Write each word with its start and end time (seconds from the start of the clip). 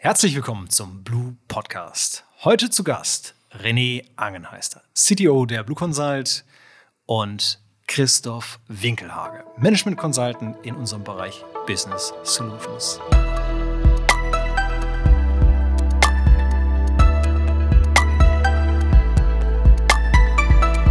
Herzlich 0.00 0.36
willkommen 0.36 0.70
zum 0.70 1.02
Blue 1.02 1.34
Podcast. 1.48 2.22
Heute 2.44 2.70
zu 2.70 2.84
Gast 2.84 3.34
René 3.50 4.04
Angenheister, 4.14 4.84
CTO 4.94 5.44
der 5.44 5.64
Blue 5.64 5.74
Consult 5.74 6.44
und 7.06 7.58
Christoph 7.88 8.60
Winkelhage, 8.68 9.42
Management 9.56 9.98
Consultant 9.98 10.64
in 10.64 10.76
unserem 10.76 11.02
Bereich 11.02 11.44
Business 11.66 12.14
Solutions. 12.22 13.00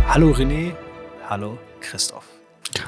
Hallo 0.10 0.32
René, 0.32 0.76
hallo 1.30 1.58
Christoph. 1.80 2.26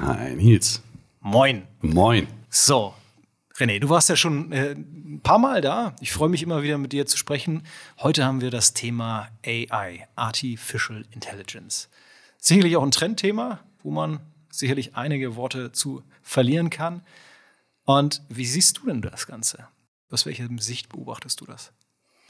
Hi 0.01 0.35
Nils. 0.35 0.81
Moin. 1.21 1.65
Moin. 1.79 2.27
So, 2.49 2.93
René, 3.59 3.79
du 3.79 3.89
warst 3.89 4.07
ja 4.07 4.15
schon 4.15 4.53
äh, 4.53 4.71
ein 4.71 5.19
paar 5.21 5.37
Mal 5.37 5.59
da. 5.59 5.93
Ich 5.99 6.13
freue 6.13 6.29
mich 6.29 6.41
immer 6.41 6.63
wieder 6.63 6.77
mit 6.77 6.93
dir 6.93 7.05
zu 7.05 7.17
sprechen. 7.17 7.63
Heute 7.97 8.23
haben 8.23 8.39
wir 8.39 8.51
das 8.51 8.73
Thema 8.73 9.27
AI, 9.45 10.07
Artificial 10.15 11.03
Intelligence. 11.11 11.89
Sicherlich 12.37 12.77
auch 12.77 12.83
ein 12.83 12.91
Trendthema, 12.91 13.59
wo 13.83 13.91
man 13.91 14.21
sicherlich 14.49 14.95
einige 14.95 15.35
Worte 15.35 15.73
zu 15.73 16.03
verlieren 16.21 16.69
kann. 16.69 17.03
Und 17.83 18.21
wie 18.29 18.45
siehst 18.45 18.77
du 18.77 18.85
denn 18.85 19.01
das 19.01 19.27
Ganze? 19.27 19.67
Aus 20.09 20.25
welcher 20.25 20.47
Sicht 20.59 20.87
beobachtest 20.87 21.41
du 21.41 21.45
das? 21.45 21.73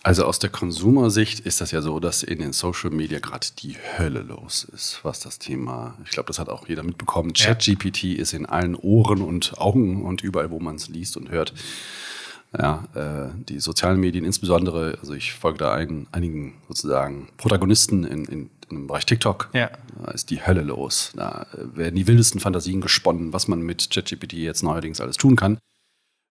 Also 0.02 0.24
aus 0.26 0.40
der 0.40 0.50
Konsumersicht 0.50 1.42
ist 1.42 1.60
das 1.60 1.72
ja 1.72 1.82
so, 1.82 2.00
dass 2.00 2.24
in 2.24 2.40
den 2.40 2.54
Social 2.54 2.90
Media 2.90 3.20
gerade 3.20 3.48
die 3.60 3.76
Hölle 3.98 4.22
los 4.22 4.64
ist, 4.64 5.00
was 5.04 5.20
das 5.20 5.40
Thema, 5.40 5.96
ich 6.06 6.12
glaube, 6.12 6.28
das 6.28 6.40
hat 6.40 6.48
auch 6.48 6.70
jeder 6.70 6.84
mitbekommen. 6.84 7.34
ChatGPT 7.34 8.04
ja. 8.04 8.22
ist 8.22 8.34
in 8.34 8.46
allen 8.46 8.76
Ohren 8.76 9.22
und 9.22 9.58
Augen 9.58 10.06
und 10.06 10.24
überall, 10.24 10.52
wo 10.52 10.60
man 10.60 10.76
es 10.76 10.88
liest 10.88 11.18
und 11.18 11.30
hört. 11.30 11.54
Ja, 12.58 12.86
äh, 12.96 13.30
die 13.48 13.60
sozialen 13.60 14.00
Medien 14.00 14.26
insbesondere, 14.26 14.98
also 15.02 15.14
ich 15.14 15.34
folge 15.34 15.60
da 15.60 15.74
ein, 15.74 16.08
einigen 16.12 16.56
sozusagen 16.68 17.28
Protagonisten 17.38 18.06
in, 18.06 18.26
in, 18.26 18.50
im 18.72 18.88
Bereich 18.88 19.06
TikTok. 19.06 19.50
Ja. 19.54 19.70
Da 20.04 20.12
ist 20.12 20.32
die 20.32 20.44
Hölle 20.46 20.62
los. 20.62 21.12
Da 21.16 21.46
werden 21.54 21.96
die 21.96 22.08
wildesten 22.08 22.40
Fantasien 22.40 22.82
gesponnen, 22.82 23.34
was 23.34 23.48
man 23.48 23.62
mit 23.62 23.90
ChatGPT 23.92 24.34
jetzt 24.34 24.64
neuerdings 24.64 25.02
alles 25.02 25.18
tun 25.18 25.36
kann. 25.36 25.60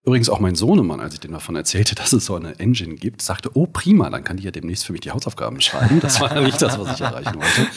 Übrigens 0.09 0.29
auch 0.29 0.39
mein 0.39 0.55
Sohnemann, 0.55 0.99
als 1.01 1.13
ich 1.13 1.19
dem 1.19 1.33
davon 1.33 1.55
erzählte, 1.55 1.93
dass 1.99 2.13
es 2.13 2.25
so 2.25 2.35
eine 2.35 2.59
Engine 2.59 2.95
gibt, 2.95 3.21
sagte, 3.21 3.51
oh 3.53 3.67
prima, 3.67 4.09
dann 4.09 4.23
kann 4.23 4.37
die 4.37 4.43
ja 4.43 4.49
demnächst 4.49 4.83
für 4.83 4.91
mich 4.91 5.01
die 5.01 5.11
Hausaufgaben 5.11 5.61
schreiben. 5.61 5.99
Das 5.99 6.19
war 6.19 6.41
nicht 6.41 6.59
das, 6.59 6.79
was 6.79 6.95
ich 6.95 7.01
erreichen 7.01 7.35
wollte. 7.35 7.67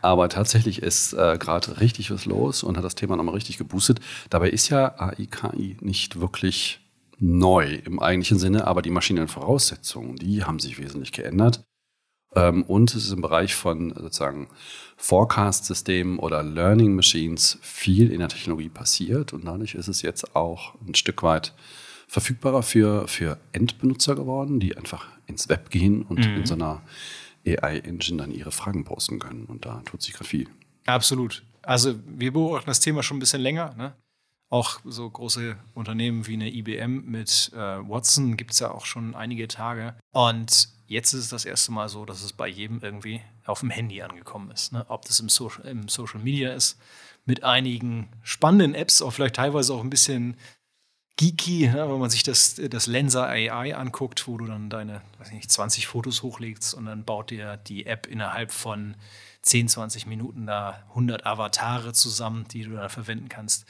Aber 0.00 0.28
tatsächlich 0.28 0.80
ist 0.80 1.12
äh, 1.14 1.36
gerade 1.38 1.80
richtig 1.80 2.12
was 2.12 2.24
los 2.24 2.62
und 2.62 2.76
hat 2.76 2.84
das 2.84 2.94
Thema 2.94 3.16
nochmal 3.16 3.34
richtig 3.34 3.58
geboostet. 3.58 3.98
Dabei 4.30 4.50
ist 4.50 4.68
ja 4.68 4.94
AI, 4.96 5.26
KI 5.26 5.76
nicht 5.80 6.20
wirklich 6.20 6.78
neu 7.18 7.80
im 7.84 7.98
eigentlichen 7.98 8.38
Sinne, 8.38 8.68
aber 8.68 8.80
die 8.80 8.90
maschinellen 8.90 9.28
Voraussetzungen, 9.28 10.14
die 10.14 10.44
haben 10.44 10.60
sich 10.60 10.78
wesentlich 10.78 11.10
geändert. 11.10 11.64
Ähm, 12.36 12.62
und 12.64 12.94
es 12.94 13.06
ist 13.06 13.12
im 13.12 13.22
Bereich 13.22 13.54
von 13.54 13.90
sozusagen 13.96 14.48
Forecast-Systemen 14.98 16.18
oder 16.18 16.42
Learning 16.42 16.94
Machines 16.94 17.58
viel 17.62 18.12
in 18.12 18.20
der 18.20 18.28
Technologie 18.28 18.68
passiert. 18.68 19.32
Und 19.32 19.46
dadurch 19.46 19.74
ist 19.74 19.88
es 19.88 20.02
jetzt 20.02 20.36
auch 20.36 20.74
ein 20.86 20.94
Stück 20.94 21.22
weit 21.22 21.54
verfügbarer 22.06 22.62
für, 22.62 23.08
für 23.08 23.38
Endbenutzer 23.52 24.14
geworden, 24.14 24.60
die 24.60 24.76
einfach 24.76 25.08
ins 25.26 25.48
Web 25.48 25.70
gehen 25.70 26.02
und 26.02 26.20
mhm. 26.20 26.36
in 26.36 26.46
so 26.46 26.54
einer 26.54 26.82
AI-Engine 27.46 28.18
dann 28.18 28.30
ihre 28.30 28.52
Fragen 28.52 28.84
posten 28.84 29.18
können. 29.18 29.46
Und 29.46 29.64
da 29.64 29.82
tut 29.84 30.02
sich 30.02 30.14
gerade 30.14 30.28
viel. 30.28 30.48
Absolut. 30.84 31.42
Also 31.62 31.96
wir 32.06 32.32
beobachten 32.32 32.68
das 32.68 32.80
Thema 32.80 33.02
schon 33.02 33.16
ein 33.16 33.20
bisschen 33.20 33.40
länger. 33.40 33.74
Ne? 33.76 33.94
Auch 34.50 34.80
so 34.84 35.08
große 35.10 35.56
Unternehmen 35.74 36.26
wie 36.26 36.34
eine 36.34 36.52
IBM 36.52 37.04
mit 37.06 37.50
äh, 37.54 37.58
Watson 37.58 38.36
gibt 38.36 38.52
es 38.52 38.60
ja 38.60 38.70
auch 38.70 38.86
schon 38.86 39.14
einige 39.14 39.48
Tage. 39.48 39.96
Und 40.12 40.68
jetzt 40.86 41.12
ist 41.12 41.20
es 41.20 41.28
das 41.28 41.44
erste 41.44 41.72
Mal 41.72 41.88
so, 41.88 42.04
dass 42.04 42.22
es 42.22 42.32
bei 42.32 42.48
jedem 42.48 42.80
irgendwie 42.82 43.20
auf 43.44 43.60
dem 43.60 43.70
Handy 43.70 44.02
angekommen 44.02 44.50
ist. 44.50 44.72
Ne? 44.72 44.84
Ob 44.88 45.04
das 45.04 45.20
im 45.20 45.28
Social, 45.28 45.66
im 45.66 45.88
Social 45.88 46.20
Media 46.20 46.52
ist, 46.52 46.78
mit 47.24 47.44
einigen 47.44 48.08
spannenden 48.22 48.74
Apps, 48.74 49.02
auch 49.02 49.12
vielleicht 49.12 49.36
teilweise 49.36 49.74
auch 49.74 49.82
ein 49.82 49.90
bisschen 49.90 50.36
geeky, 51.16 51.68
ne? 51.68 51.90
wenn 51.90 51.98
man 51.98 52.10
sich 52.10 52.22
das, 52.22 52.54
das 52.54 52.86
Lenser 52.86 53.26
AI 53.26 53.74
anguckt, 53.74 54.28
wo 54.28 54.36
du 54.38 54.46
dann 54.46 54.70
deine 54.70 55.02
weiß 55.18 55.32
nicht, 55.32 55.50
20 55.50 55.86
Fotos 55.86 56.22
hochlegst 56.22 56.74
und 56.74 56.86
dann 56.86 57.04
baut 57.04 57.30
dir 57.30 57.56
die 57.56 57.86
App 57.86 58.06
innerhalb 58.06 58.52
von 58.52 58.96
10, 59.42 59.68
20 59.68 60.06
Minuten 60.06 60.46
da 60.46 60.84
100 60.90 61.24
Avatare 61.24 61.92
zusammen, 61.92 62.46
die 62.48 62.64
du 62.64 62.72
da 62.72 62.88
verwenden 62.88 63.28
kannst. 63.28 63.66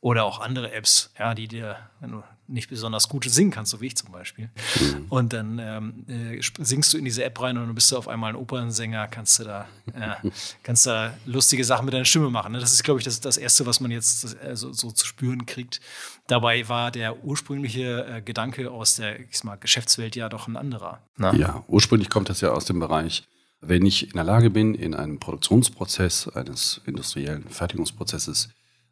Oder 0.00 0.24
auch 0.24 0.40
andere 0.40 0.72
Apps, 0.72 1.12
ja, 1.18 1.34
die 1.34 1.48
dir, 1.48 1.78
wenn 2.00 2.12
du 2.12 2.22
nicht 2.48 2.68
besonders 2.68 3.08
gut 3.08 3.24
singen 3.24 3.50
kannst, 3.50 3.72
so 3.72 3.80
wie 3.80 3.86
ich 3.86 3.96
zum 3.96 4.12
Beispiel. 4.12 4.50
Mhm. 4.80 5.06
Und 5.08 5.32
dann 5.32 5.58
ähm, 5.58 6.04
äh, 6.08 6.40
singst 6.58 6.92
du 6.92 6.98
in 6.98 7.04
diese 7.04 7.24
App 7.24 7.40
rein 7.40 7.56
und 7.58 7.66
dann 7.66 7.74
bist 7.74 7.90
du 7.90 7.96
auf 7.96 8.08
einmal 8.08 8.30
ein 8.30 8.36
Opernsänger, 8.36 9.08
kannst 9.08 9.38
du 9.38 9.44
da, 9.44 9.68
äh, 9.94 10.30
kannst 10.62 10.86
da 10.86 11.14
lustige 11.26 11.64
Sachen 11.64 11.84
mit 11.84 11.94
deiner 11.94 12.04
Stimme 12.04 12.30
machen. 12.30 12.52
Ne? 12.52 12.58
Das 12.58 12.72
ist, 12.72 12.84
glaube 12.84 13.00
ich, 13.00 13.04
das, 13.04 13.20
das 13.20 13.36
Erste, 13.36 13.66
was 13.66 13.80
man 13.80 13.90
jetzt 13.90 14.36
äh, 14.42 14.56
so, 14.56 14.72
so, 14.72 14.90
zu 14.90 15.06
spüren 15.06 15.46
kriegt. 15.46 15.80
Dabei 16.26 16.68
war 16.68 16.90
der 16.90 17.24
ursprüngliche 17.24 18.06
äh, 18.06 18.22
Gedanke 18.22 18.70
aus 18.70 18.96
der 18.96 19.20
ich 19.20 19.44
mal, 19.44 19.56
Geschäftswelt 19.56 20.16
ja 20.16 20.28
doch 20.28 20.48
ein 20.48 20.56
anderer. 20.56 21.00
Na? 21.16 21.32
Ne? 21.32 21.38
Ja, 21.38 21.64
ursprünglich 21.68 22.10
kommt 22.10 22.28
das 22.28 22.40
ja 22.40 22.50
aus 22.50 22.64
dem 22.64 22.80
Bereich 22.80 23.24
wenn 23.60 23.86
ich 23.86 24.04
in 24.04 24.12
der 24.12 24.24
Lage 24.24 24.50
bin, 24.50 24.74
in 24.74 24.94
einem 24.94 25.18
Produktionsprozess 25.18 26.28
eines 26.28 26.80
industriellen 26.86 27.48
Fertigungsprozesses 27.48 28.50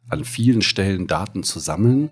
an 0.09 0.25
vielen 0.25 0.61
Stellen 0.61 1.07
Daten 1.07 1.43
zu 1.43 1.59
sammeln, 1.59 2.11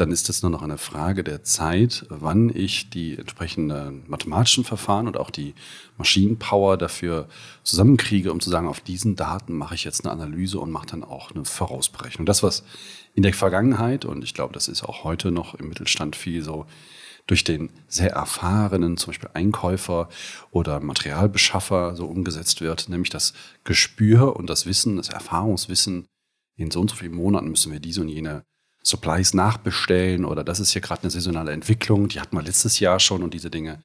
dann 0.00 0.12
ist 0.12 0.28
es 0.28 0.42
nur 0.42 0.50
noch 0.50 0.62
eine 0.62 0.78
Frage 0.78 1.24
der 1.24 1.42
Zeit, 1.42 2.06
wann 2.08 2.50
ich 2.54 2.90
die 2.90 3.18
entsprechenden 3.18 4.04
mathematischen 4.06 4.64
Verfahren 4.64 5.06
und 5.06 5.16
auch 5.16 5.30
die 5.30 5.54
Maschinenpower 5.96 6.76
dafür 6.76 7.28
zusammenkriege, 7.64 8.32
um 8.32 8.40
zu 8.40 8.50
sagen, 8.50 8.68
auf 8.68 8.80
diesen 8.80 9.16
Daten 9.16 9.54
mache 9.54 9.74
ich 9.74 9.84
jetzt 9.84 10.04
eine 10.04 10.12
Analyse 10.12 10.60
und 10.60 10.70
mache 10.70 10.86
dann 10.86 11.02
auch 11.02 11.32
eine 11.32 11.44
Vorausberechnung. 11.44 12.26
Das, 12.26 12.42
was 12.42 12.64
in 13.14 13.22
der 13.24 13.34
Vergangenheit, 13.34 14.04
und 14.04 14.22
ich 14.22 14.34
glaube, 14.34 14.54
das 14.54 14.68
ist 14.68 14.84
auch 14.84 15.02
heute 15.04 15.32
noch 15.32 15.54
im 15.54 15.68
Mittelstand 15.68 16.14
viel 16.14 16.42
so, 16.42 16.66
durch 17.26 17.44
den 17.44 17.70
sehr 17.88 18.12
erfahrenen, 18.12 18.96
zum 18.96 19.08
Beispiel 19.08 19.30
Einkäufer 19.34 20.08
oder 20.50 20.80
Materialbeschaffer 20.80 21.94
so 21.94 22.06
umgesetzt 22.06 22.60
wird, 22.60 22.88
nämlich 22.88 23.10
das 23.10 23.34
Gespür 23.64 24.36
und 24.36 24.48
das 24.48 24.64
Wissen, 24.64 24.96
das 24.96 25.10
Erfahrungswissen, 25.10 26.06
in 26.56 26.70
so 26.70 26.80
und 26.80 26.90
so 26.90 26.96
vielen 26.96 27.14
Monaten 27.14 27.48
müssen 27.48 27.70
wir 27.70 27.80
diese 27.80 28.00
und 28.00 28.08
jene 28.08 28.44
Supplies 28.88 29.34
nachbestellen 29.34 30.24
oder 30.24 30.44
das 30.44 30.60
ist 30.60 30.72
hier 30.72 30.82
gerade 30.82 31.02
eine 31.02 31.10
saisonale 31.10 31.52
Entwicklung, 31.52 32.08
die 32.08 32.20
hatten 32.20 32.36
wir 32.36 32.42
letztes 32.42 32.80
Jahr 32.80 33.00
schon 33.00 33.22
und 33.22 33.34
diese 33.34 33.50
Dinge. 33.50 33.82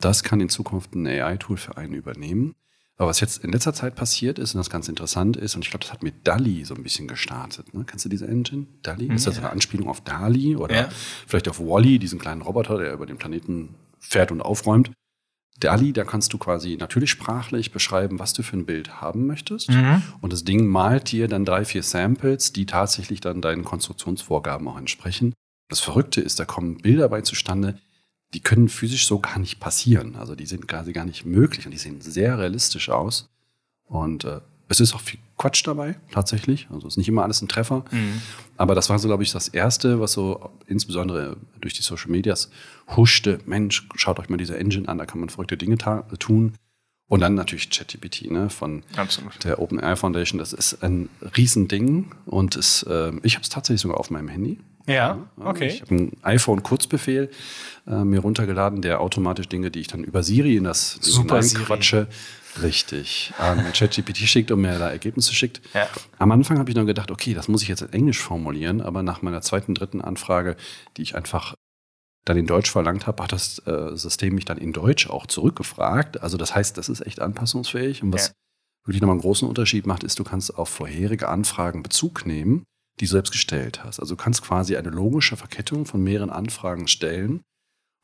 Das 0.00 0.22
kann 0.22 0.40
in 0.40 0.48
Zukunft 0.48 0.94
ein 0.94 1.06
AI-Tool 1.06 1.56
für 1.56 1.76
einen 1.76 1.94
übernehmen. 1.94 2.54
Aber 2.96 3.08
was 3.08 3.20
jetzt 3.20 3.42
in 3.42 3.50
letzter 3.50 3.74
Zeit 3.74 3.96
passiert 3.96 4.38
ist 4.38 4.54
und 4.54 4.58
das 4.58 4.70
ganz 4.70 4.88
interessant 4.88 5.36
ist, 5.36 5.56
und 5.56 5.64
ich 5.64 5.70
glaube, 5.70 5.82
das 5.84 5.92
hat 5.92 6.02
mit 6.04 6.26
DALI 6.28 6.64
so 6.64 6.74
ein 6.74 6.82
bisschen 6.84 7.08
gestartet. 7.08 7.74
Ne? 7.74 7.84
Kennst 7.84 8.04
du 8.04 8.08
diese 8.08 8.26
Engine? 8.26 8.66
DALI? 8.82 9.06
Mhm, 9.06 9.16
ist 9.16 9.26
das 9.26 9.38
eine 9.38 9.50
Anspielung 9.50 9.88
auf 9.88 10.00
DALI 10.02 10.56
oder 10.56 10.74
ja. 10.74 10.88
vielleicht 11.26 11.48
auf 11.48 11.58
Wally, 11.58 11.98
diesen 11.98 12.20
kleinen 12.20 12.42
Roboter, 12.42 12.78
der 12.78 12.92
über 12.92 13.06
den 13.06 13.18
Planeten 13.18 13.74
fährt 13.98 14.30
und 14.30 14.40
aufräumt? 14.40 14.92
DALI, 15.60 15.92
da 15.92 16.04
kannst 16.04 16.32
du 16.32 16.38
quasi 16.38 16.76
natürlich 16.78 17.10
sprachlich 17.10 17.70
beschreiben, 17.70 18.18
was 18.18 18.32
du 18.32 18.42
für 18.42 18.56
ein 18.56 18.66
Bild 18.66 19.00
haben 19.00 19.26
möchtest. 19.26 19.70
Mhm. 19.70 20.02
Und 20.20 20.32
das 20.32 20.44
Ding 20.44 20.66
malt 20.66 21.12
dir 21.12 21.28
dann 21.28 21.44
drei, 21.44 21.64
vier 21.64 21.82
Samples, 21.82 22.52
die 22.52 22.66
tatsächlich 22.66 23.20
dann 23.20 23.40
deinen 23.40 23.64
Konstruktionsvorgaben 23.64 24.66
auch 24.66 24.78
entsprechen. 24.78 25.32
Das 25.68 25.80
Verrückte 25.80 26.20
ist, 26.20 26.40
da 26.40 26.44
kommen 26.44 26.78
Bilder 26.78 27.08
bei 27.08 27.20
zustande, 27.22 27.78
die 28.34 28.40
können 28.40 28.68
physisch 28.68 29.06
so 29.06 29.20
gar 29.20 29.38
nicht 29.38 29.60
passieren. 29.60 30.16
Also 30.16 30.34
die 30.34 30.46
sind 30.46 30.66
quasi 30.66 30.92
gar 30.92 31.04
nicht 31.04 31.24
möglich 31.24 31.66
und 31.66 31.72
die 31.72 31.78
sehen 31.78 32.00
sehr 32.00 32.38
realistisch 32.38 32.90
aus. 32.90 33.28
Und 33.84 34.24
äh, 34.24 34.40
es 34.80 34.88
ist 34.88 34.94
auch 34.94 35.00
viel 35.00 35.18
Quatsch 35.36 35.66
dabei, 35.66 35.96
tatsächlich. 36.10 36.68
Also 36.72 36.86
ist 36.86 36.96
nicht 36.96 37.08
immer 37.08 37.22
alles 37.22 37.42
ein 37.42 37.48
Treffer. 37.48 37.84
Mhm. 37.90 38.20
Aber 38.56 38.74
das 38.74 38.90
war 38.90 38.98
so, 38.98 39.08
glaube 39.08 39.22
ich, 39.22 39.32
das 39.32 39.48
Erste, 39.48 40.00
was 40.00 40.12
so 40.12 40.50
insbesondere 40.66 41.36
durch 41.60 41.74
die 41.74 41.82
Social 41.82 42.10
Medias 42.10 42.50
huschte. 42.96 43.38
Mensch, 43.46 43.86
schaut 43.96 44.18
euch 44.18 44.28
mal 44.28 44.36
diese 44.36 44.56
Engine 44.56 44.88
an, 44.88 44.98
da 44.98 45.06
kann 45.06 45.20
man 45.20 45.28
verrückte 45.28 45.56
Dinge 45.56 45.76
tun. 45.78 46.54
Und 47.06 47.20
dann 47.20 47.34
natürlich 47.34 47.68
ChatGPT 47.68 48.30
ne, 48.30 48.48
von 48.48 48.82
Absolut. 48.96 49.44
der 49.44 49.60
OpenAI 49.60 49.94
Foundation. 49.94 50.38
Das 50.38 50.52
ist 50.52 50.82
ein 50.82 51.10
Riesending. 51.36 52.10
Und 52.24 52.56
es, 52.56 52.82
äh, 52.84 53.12
ich 53.22 53.34
habe 53.34 53.42
es 53.42 53.50
tatsächlich 53.50 53.82
sogar 53.82 54.00
auf 54.00 54.10
meinem 54.10 54.28
Handy. 54.28 54.58
Ja, 54.86 55.18
okay. 55.38 55.68
Ich 55.68 55.80
habe 55.80 55.94
einen 55.94 56.16
iPhone-Kurzbefehl 56.22 57.30
äh, 57.86 58.04
mir 58.04 58.20
runtergeladen, 58.20 58.82
der 58.82 59.00
automatisch 59.00 59.48
Dinge, 59.48 59.70
die 59.70 59.80
ich 59.80 59.86
dann 59.86 60.04
über 60.04 60.22
Siri 60.22 60.56
in 60.56 60.64
das 60.64 60.98
Super 61.00 61.40
quatsche, 61.40 62.06
richtig 62.62 63.32
an 63.38 63.72
ChatGPT 63.72 64.18
schickt 64.18 64.50
und 64.50 64.60
mir 64.60 64.78
da 64.78 64.90
Ergebnisse 64.90 65.34
schickt. 65.34 65.60
Ja. 65.74 65.88
Am 66.18 66.30
Anfang 66.32 66.58
habe 66.58 66.70
ich 66.70 66.74
dann 66.74 66.86
gedacht, 66.86 67.10
okay, 67.10 67.34
das 67.34 67.48
muss 67.48 67.62
ich 67.62 67.68
jetzt 67.68 67.82
in 67.82 67.92
Englisch 67.92 68.18
formulieren, 68.18 68.80
aber 68.80 69.02
nach 69.02 69.22
meiner 69.22 69.42
zweiten, 69.42 69.74
dritten 69.74 70.00
Anfrage, 70.00 70.56
die 70.96 71.02
ich 71.02 71.14
einfach 71.14 71.54
dann 72.24 72.36
in 72.36 72.46
Deutsch 72.46 72.70
verlangt 72.70 73.06
habe, 73.06 73.22
hat 73.22 73.32
das 73.32 73.58
äh, 73.66 73.96
System 73.96 74.34
mich 74.34 74.44
dann 74.44 74.58
in 74.58 74.72
Deutsch 74.72 75.08
auch 75.10 75.26
zurückgefragt. 75.26 76.22
Also 76.22 76.36
das 76.36 76.54
heißt, 76.54 76.78
das 76.78 76.88
ist 76.88 77.06
echt 77.06 77.20
anpassungsfähig. 77.20 78.02
Und 78.02 78.12
was 78.12 78.28
ja. 78.28 78.32
wirklich 78.86 79.02
nochmal 79.02 79.14
einen 79.14 79.20
großen 79.20 79.46
Unterschied 79.46 79.86
macht, 79.86 80.04
ist, 80.04 80.18
du 80.18 80.24
kannst 80.24 80.56
auf 80.56 80.68
vorherige 80.68 81.28
Anfragen 81.28 81.82
Bezug 81.82 82.24
nehmen, 82.24 82.64
die 83.00 83.04
du 83.04 83.10
selbst 83.10 83.32
gestellt 83.32 83.84
hast. 83.84 84.00
Also 84.00 84.14
du 84.14 84.22
kannst 84.22 84.42
quasi 84.42 84.76
eine 84.76 84.90
logische 84.90 85.36
Verkettung 85.36 85.84
von 85.84 86.02
mehreren 86.02 86.30
Anfragen 86.30 86.88
stellen 86.88 87.42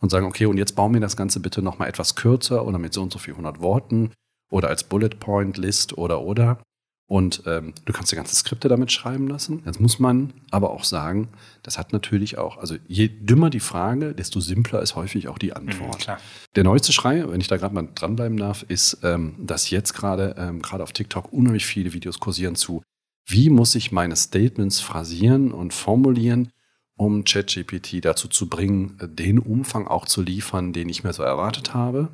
und 0.02 0.10
sagen, 0.10 0.26
okay, 0.26 0.46
und 0.46 0.58
jetzt 0.58 0.76
bauen 0.76 0.92
wir 0.92 1.00
das 1.00 1.16
Ganze 1.16 1.40
bitte 1.40 1.62
nochmal 1.62 1.88
etwas 1.88 2.14
kürzer 2.14 2.66
oder 2.66 2.78
mit 2.78 2.92
so 2.92 3.02
und 3.02 3.12
so 3.12 3.18
viel 3.18 3.34
100 3.34 3.60
Worten 3.60 4.12
oder 4.50 4.68
als 4.68 4.84
Bullet 4.84 5.10
Point 5.18 5.56
List 5.56 5.96
oder 5.96 6.20
oder. 6.22 6.58
Und 7.06 7.42
ähm, 7.46 7.74
du 7.86 7.92
kannst 7.92 8.12
dir 8.12 8.16
ganze 8.16 8.36
Skripte 8.36 8.68
damit 8.68 8.92
schreiben 8.92 9.26
lassen. 9.26 9.64
Jetzt 9.66 9.80
muss 9.80 9.98
man 9.98 10.32
aber 10.52 10.70
auch 10.70 10.84
sagen, 10.84 11.28
das 11.64 11.76
hat 11.76 11.92
natürlich 11.92 12.38
auch, 12.38 12.58
also 12.58 12.76
je 12.86 13.08
dümmer 13.08 13.50
die 13.50 13.58
Frage, 13.58 14.14
desto 14.14 14.38
simpler 14.38 14.80
ist 14.80 14.94
häufig 14.94 15.26
auch 15.26 15.38
die 15.38 15.52
Antwort. 15.52 16.06
Mhm, 16.06 16.12
Der 16.54 16.62
neueste 16.62 16.92
Schrei, 16.92 17.28
wenn 17.28 17.40
ich 17.40 17.48
da 17.48 17.56
gerade 17.56 17.74
mal 17.74 17.88
dranbleiben 17.96 18.36
darf, 18.36 18.62
ist, 18.68 18.98
ähm, 19.02 19.34
dass 19.40 19.70
jetzt 19.70 19.92
gerade 19.92 20.36
ähm, 20.38 20.62
gerade 20.62 20.84
auf 20.84 20.92
TikTok 20.92 21.32
unheimlich 21.32 21.66
viele 21.66 21.92
Videos 21.92 22.20
kursieren 22.20 22.54
zu, 22.54 22.82
wie 23.26 23.50
muss 23.50 23.74
ich 23.74 23.90
meine 23.90 24.14
Statements 24.14 24.80
phrasieren 24.80 25.50
und 25.50 25.74
formulieren, 25.74 26.52
um 26.96 27.24
ChatGPT 27.24 28.04
dazu 28.04 28.28
zu 28.28 28.48
bringen, 28.48 28.96
den 29.02 29.40
Umfang 29.40 29.88
auch 29.88 30.06
zu 30.06 30.22
liefern, 30.22 30.72
den 30.72 30.88
ich 30.88 31.02
mir 31.02 31.12
so 31.12 31.24
erwartet 31.24 31.74
habe. 31.74 32.08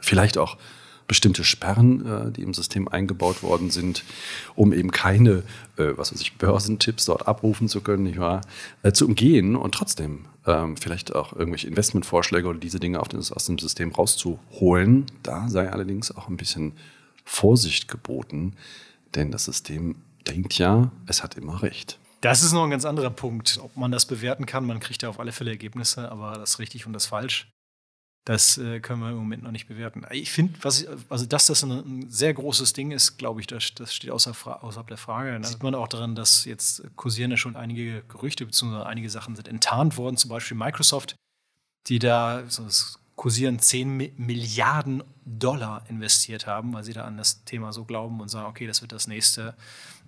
Vielleicht 0.00 0.38
auch 0.38 0.56
bestimmte 1.08 1.42
Sperren, 1.42 2.06
äh, 2.06 2.30
die 2.30 2.42
im 2.42 2.54
System 2.54 2.86
eingebaut 2.86 3.42
worden 3.42 3.70
sind, 3.70 4.04
um 4.54 4.72
eben 4.72 4.92
keine, 4.92 5.42
äh, 5.76 5.96
was 5.96 6.12
weiß 6.12 6.20
ich, 6.20 6.36
Börsentipps 6.36 7.06
dort 7.06 7.26
abrufen 7.26 7.68
zu 7.68 7.80
können, 7.80 8.04
nicht 8.04 8.18
wahr, 8.18 8.42
äh, 8.82 8.92
zu 8.92 9.06
umgehen 9.06 9.56
und 9.56 9.74
trotzdem 9.74 10.26
ähm, 10.46 10.76
vielleicht 10.76 11.14
auch 11.14 11.32
irgendwelche 11.32 11.66
Investmentvorschläge 11.66 12.46
oder 12.46 12.58
diese 12.58 12.78
Dinge 12.78 13.00
aus 13.00 13.44
dem 13.46 13.58
System 13.58 13.90
rauszuholen. 13.92 15.06
Da 15.22 15.48
sei 15.48 15.70
allerdings 15.70 16.14
auch 16.14 16.28
ein 16.28 16.36
bisschen 16.36 16.74
Vorsicht 17.24 17.88
geboten, 17.88 18.54
denn 19.14 19.30
das 19.30 19.46
System 19.46 19.96
denkt 20.28 20.58
ja, 20.58 20.92
es 21.06 21.22
hat 21.22 21.34
immer 21.36 21.62
recht. 21.62 21.98
Das 22.20 22.42
ist 22.42 22.52
noch 22.52 22.64
ein 22.64 22.70
ganz 22.70 22.84
anderer 22.84 23.10
Punkt, 23.10 23.60
ob 23.62 23.76
man 23.76 23.92
das 23.92 24.04
bewerten 24.04 24.44
kann. 24.44 24.66
Man 24.66 24.80
kriegt 24.80 25.02
ja 25.02 25.08
auf 25.08 25.20
alle 25.20 25.32
Fälle 25.32 25.50
Ergebnisse, 25.50 26.10
aber 26.10 26.32
das 26.32 26.58
richtig 26.58 26.84
und 26.86 26.92
das 26.92 27.06
falsch. 27.06 27.48
Das 28.24 28.58
äh, 28.58 28.80
können 28.80 29.00
wir 29.00 29.10
im 29.10 29.16
Moment 29.16 29.42
noch 29.42 29.52
nicht 29.52 29.68
bewerten. 29.68 30.04
Ich 30.10 30.30
finde, 30.30 30.58
also 30.62 31.26
dass 31.26 31.46
das 31.46 31.64
ein, 31.64 31.70
ein, 31.70 32.10
sehr 32.10 32.34
großes 32.34 32.74
Ding 32.74 32.90
ist, 32.90 33.16
glaube 33.16 33.40
ich, 33.40 33.46
das, 33.46 33.72
das 33.74 33.94
steht 33.94 34.10
außer, 34.10 34.32
außerhalb 34.62 34.86
der 34.86 34.98
Frage. 34.98 35.38
Da 35.40 35.48
sieht 35.48 35.62
man 35.62 35.74
auch 35.74 35.88
daran, 35.88 36.14
dass 36.14 36.44
jetzt 36.44 36.82
kursieren 36.96 37.30
ja 37.30 37.38
schon 37.38 37.56
einige 37.56 38.02
Gerüchte, 38.02 38.44
beziehungsweise 38.44 38.84
einige 38.84 39.08
Sachen 39.08 39.34
sind 39.34 39.48
enttarnt 39.48 39.96
worden, 39.96 40.18
zum 40.18 40.28
Beispiel 40.28 40.56
Microsoft, 40.58 41.16
die 41.86 41.98
da 41.98 42.44
so 42.48 42.64
das 42.64 42.98
kursieren 43.18 43.58
10 43.58 44.12
Milliarden 44.16 45.02
Dollar 45.24 45.84
investiert 45.88 46.46
haben, 46.46 46.72
weil 46.72 46.84
sie 46.84 46.92
da 46.92 47.04
an 47.04 47.16
das 47.16 47.44
Thema 47.44 47.72
so 47.72 47.84
glauben 47.84 48.20
und 48.20 48.28
sagen, 48.28 48.46
okay, 48.46 48.66
das 48.66 48.80
wird 48.80 48.92
das 48.92 49.08
nächste 49.08 49.54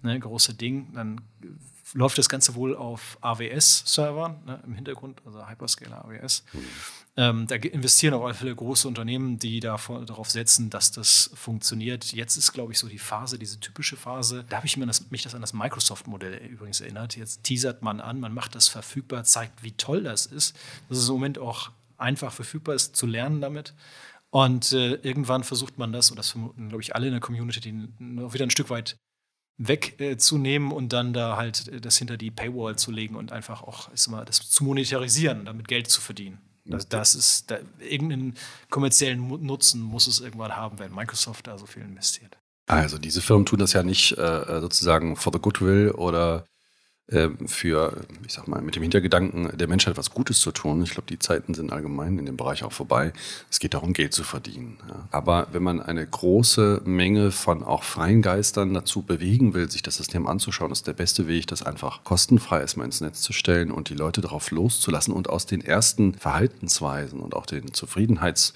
ne, 0.03 0.19
große 0.19 0.55
Ding. 0.55 0.93
Dann 0.95 1.21
läuft 1.95 2.19
das 2.19 2.29
Ganze 2.29 2.55
wohl 2.55 2.77
auf 2.77 3.19
AWS-Servern 3.21 4.45
ne, 4.45 4.63
im 4.65 4.75
Hintergrund, 4.75 5.21
also 5.25 5.49
Hyperscaler 5.49 6.05
AWS. 6.05 6.45
Ähm, 7.17 7.47
da 7.49 7.57
investieren 7.57 8.15
auf 8.15 8.25
alle 8.25 8.35
Fälle 8.35 8.55
große 8.55 8.87
Unternehmen, 8.87 9.39
die 9.39 9.61
davor, 9.61 10.05
darauf 10.05 10.31
setzen, 10.31 10.71
dass 10.71 10.93
das 10.93 11.31
funktioniert. 11.35 12.13
Jetzt 12.13 12.37
ist, 12.37 12.53
glaube 12.53 12.73
ich, 12.73 12.79
so 12.79 12.89
die 12.89 12.99
Phase, 12.99 13.39
diese 13.39 13.59
typische 13.59 13.97
Phase. 13.97 14.45
Da 14.49 14.59
habe 14.59 14.67
ich 14.67 14.77
mir 14.77 14.87
das, 14.87 15.11
mich 15.11 15.23
das 15.23 15.35
an 15.35 15.41
das 15.41 15.53
Microsoft-Modell 15.53 16.37
übrigens 16.47 16.81
erinnert. 16.81 17.17
Jetzt 17.17 17.43
teasert 17.43 17.83
man 17.83 18.01
an, 18.01 18.21
man 18.21 18.33
macht 18.33 18.55
das 18.55 18.69
verfügbar, 18.69 19.25
zeigt, 19.25 19.63
wie 19.63 19.73
toll 19.73 20.03
das 20.03 20.27
ist. 20.27 20.57
Dass 20.89 20.99
es 20.99 21.09
im 21.09 21.15
Moment 21.15 21.39
auch 21.39 21.71
einfach 21.99 22.33
verfügbar 22.33 22.75
ist, 22.75 22.97
zu 22.97 23.07
lernen 23.07 23.41
damit. 23.41 23.75
Und 24.31 24.73
äh, 24.73 24.95
irgendwann 24.95 25.43
versucht 25.43 25.77
man 25.77 25.93
das, 25.93 26.11
und 26.11 26.17
das 26.17 26.31
vermuten, 26.31 26.69
glaube 26.69 26.83
ich, 26.83 26.95
alle 26.95 27.07
in 27.07 27.13
der 27.13 27.21
Community, 27.21 27.61
die 27.61 27.73
wieder 27.99 28.45
ein 28.45 28.51
Stück 28.51 28.71
weit 28.71 28.97
wegzunehmen 29.61 30.71
äh, 30.71 30.75
und 30.75 30.93
dann 30.93 31.13
da 31.13 31.37
halt 31.37 31.69
äh, 31.69 31.81
das 31.81 31.99
hinter 31.99 32.17
die 32.17 32.31
Paywall 32.31 32.77
zu 32.77 32.91
legen 32.91 33.15
und 33.15 33.31
einfach 33.31 33.63
auch 33.63 33.93
ist 33.93 34.09
mal, 34.09 34.25
das 34.25 34.51
zu 34.51 34.65
monetarisieren, 34.65 35.45
damit 35.45 35.69
Geld 35.69 35.89
zu 35.89 36.01
verdienen. 36.01 36.39
Das, 36.65 36.89
das 36.89 37.15
ist 37.15 37.51
da, 37.51 37.59
irgendeinen 37.81 38.35
kommerziellen 38.69 39.27
Nutzen 39.45 39.81
muss 39.81 40.07
es 40.07 40.21
irgendwann 40.21 40.57
haben, 40.57 40.79
wenn 40.79 40.95
Microsoft 40.95 41.47
da 41.47 41.59
so 41.59 41.67
viel 41.67 41.83
investiert. 41.83 42.39
Also 42.67 42.99
diese 42.99 43.21
Firmen 43.21 43.47
tun 43.47 43.59
das 43.59 43.73
ja 43.73 43.83
nicht 43.83 44.17
äh, 44.17 44.61
sozusagen 44.61 45.17
for 45.17 45.33
the 45.33 45.41
goodwill 45.41 45.91
oder 45.91 46.45
für, 47.47 48.05
ich 48.27 48.33
sag 48.33 48.47
mal, 48.47 48.63
mit 48.63 48.77
dem 48.77 48.83
Hintergedanken, 48.83 49.57
der 49.57 49.69
Menschheit 49.69 49.97
was 49.97 50.11
Gutes 50.11 50.41
zu 50.41 50.53
tun. 50.53 50.83
Ich 50.83 50.91
glaube, 50.91 51.09
die 51.09 51.19
Zeiten 51.19 51.55
sind 51.55 51.73
allgemein 51.73 52.19
in 52.19 52.27
dem 52.27 52.37
Bereich 52.37 52.63
auch 52.63 52.73
vorbei. 52.73 53.13
Es 53.51 53.59
geht 53.59 53.75
darum, 53.75 53.93
Geld 53.93 54.15
zu 54.15 54.23
verdienen. 54.23 54.79
Ja. 54.89 55.09
Aber 55.11 55.49
wenn 55.53 55.63
man 55.63 55.81
eine 55.81 56.07
große 56.07 56.83
Menge 56.85 57.33
von 57.33 57.65
auch 57.65 57.83
freien 57.83 58.23
Geistern 58.23 58.75
dazu 58.75 59.03
bewegen 59.03 59.55
will, 59.55 59.71
sich 59.71 59.83
das 59.83 59.97
System 59.97 60.27
anzuschauen, 60.27 60.71
ist 60.71 60.87
der 60.87 60.93
beste 60.93 61.27
Weg, 61.27 61.49
das 61.49 61.63
einfach 61.63 62.05
kostenfrei 62.05 62.61
erstmal 62.61 62.87
ins 62.87 63.01
Netz 63.01 63.23
zu 63.23 63.33
stellen 63.33 63.71
und 63.73 63.89
die 63.89 63.95
Leute 63.95 64.21
darauf 64.21 64.51
loszulassen 64.51 65.13
und 65.13 65.29
aus 65.29 65.47
den 65.47 65.63
ersten 65.63 66.15
Verhaltensweisen 66.15 67.21
und 67.21 67.35
auch 67.35 67.47
den 67.47 67.71
Zufriedenheits- 67.73 68.53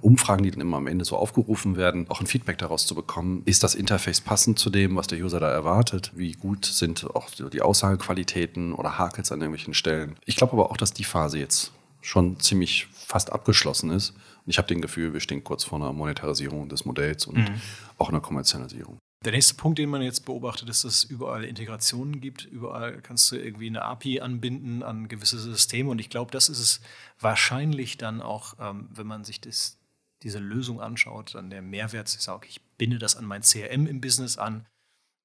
Umfragen, 0.00 0.42
die 0.42 0.50
dann 0.50 0.62
immer 0.62 0.78
am 0.78 0.86
Ende 0.86 1.04
so 1.04 1.16
aufgerufen 1.16 1.76
werden, 1.76 2.06
auch 2.08 2.20
ein 2.20 2.26
Feedback 2.26 2.56
daraus 2.58 2.86
zu 2.86 2.94
bekommen. 2.94 3.42
Ist 3.44 3.62
das 3.62 3.74
Interface 3.74 4.20
passend 4.20 4.58
zu 4.58 4.70
dem, 4.70 4.96
was 4.96 5.08
der 5.08 5.18
User 5.18 5.40
da 5.40 5.50
erwartet? 5.50 6.12
Wie 6.14 6.32
gut 6.32 6.64
sind 6.64 7.04
auch 7.14 7.28
die 7.30 7.60
Aussagequalitäten 7.60 8.72
oder 8.72 8.98
Hakels 8.98 9.30
an 9.30 9.40
irgendwelchen 9.40 9.74
Stellen? 9.74 10.16
Ich 10.24 10.36
glaube 10.36 10.54
aber 10.54 10.70
auch, 10.70 10.78
dass 10.78 10.94
die 10.94 11.04
Phase 11.04 11.38
jetzt 11.38 11.72
schon 12.00 12.40
ziemlich 12.40 12.88
fast 12.92 13.32
abgeschlossen 13.32 13.90
ist. 13.90 14.10
Und 14.10 14.50
ich 14.50 14.58
habe 14.58 14.68
den 14.68 14.80
Gefühl, 14.80 15.12
wir 15.12 15.20
stehen 15.20 15.44
kurz 15.44 15.64
vor 15.64 15.78
einer 15.78 15.92
Monetarisierung 15.92 16.68
des 16.68 16.84
Modells 16.84 17.26
und 17.26 17.38
mhm. 17.38 17.60
auch 17.98 18.08
einer 18.08 18.20
Kommerzialisierung. 18.20 18.98
Der 19.24 19.32
nächste 19.32 19.54
Punkt, 19.54 19.78
den 19.78 19.88
man 19.88 20.02
jetzt 20.02 20.26
beobachtet, 20.26 20.68
ist, 20.68 20.84
dass 20.84 20.98
es 20.98 21.04
überall 21.04 21.44
Integrationen 21.44 22.20
gibt. 22.20 22.44
Überall 22.44 23.00
kannst 23.00 23.32
du 23.32 23.36
irgendwie 23.36 23.68
eine 23.68 23.82
API 23.82 24.20
anbinden 24.20 24.82
an 24.82 25.08
gewisse 25.08 25.38
Systeme. 25.38 25.90
Und 25.90 25.98
ich 25.98 26.10
glaube, 26.10 26.30
das 26.30 26.50
ist 26.50 26.58
es 26.58 26.80
wahrscheinlich 27.18 27.96
dann 27.96 28.20
auch, 28.20 28.54
ähm, 28.60 28.88
wenn 28.92 29.06
man 29.06 29.24
sich 29.24 29.40
das, 29.40 29.78
diese 30.22 30.40
Lösung 30.40 30.80
anschaut, 30.80 31.34
dann 31.34 31.48
der 31.48 31.62
Mehrwert. 31.62 32.14
Ich 32.14 32.20
sage, 32.20 32.46
ich 32.48 32.60
binde 32.76 32.98
das 32.98 33.16
an 33.16 33.24
mein 33.24 33.40
CRM 33.40 33.86
im 33.86 34.02
Business 34.02 34.36
an 34.36 34.66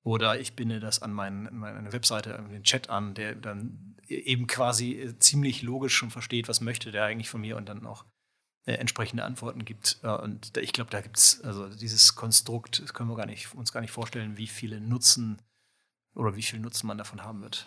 oder 0.03 0.39
ich 0.39 0.55
binde 0.55 0.79
das 0.79 1.01
an 1.01 1.11
mein, 1.11 1.49
meine 1.51 1.91
Webseite, 1.91 2.39
an 2.39 2.51
den 2.51 2.63
Chat 2.63 2.89
an, 2.89 3.15
der 3.15 3.35
dann 3.35 3.97
eben 4.07 4.47
quasi 4.47 4.93
äh, 4.93 5.19
ziemlich 5.19 5.61
logisch 5.61 5.93
schon 5.93 6.09
versteht, 6.09 6.47
was 6.47 6.61
möchte 6.61 6.91
der 6.91 7.03
eigentlich 7.03 7.29
von 7.29 7.41
mir 7.41 7.57
und 7.57 7.67
dann 7.67 7.85
auch 7.85 8.05
äh, 8.69 8.75
entsprechende 8.75 9.23
Antworten 9.23 9.65
gibt. 9.65 9.97
Und 10.03 10.55
ich 10.57 10.73
glaube, 10.73 10.91
da 10.91 11.01
gibt 11.01 11.17
es, 11.17 11.41
also 11.41 11.67
dieses 11.69 12.13
Konstrukt, 12.13 12.81
das 12.83 12.93
können 12.93 13.09
wir 13.09 13.15
gar 13.15 13.25
nicht, 13.25 13.55
uns 13.55 13.71
gar 13.71 13.81
nicht 13.81 13.89
vorstellen, 13.89 14.37
wie 14.37 14.45
viele 14.45 14.79
Nutzen 14.79 15.41
oder 16.13 16.35
wie 16.35 16.43
viel 16.43 16.59
Nutzen 16.59 16.85
man 16.85 16.99
davon 16.99 17.23
haben 17.23 17.41
wird. 17.41 17.65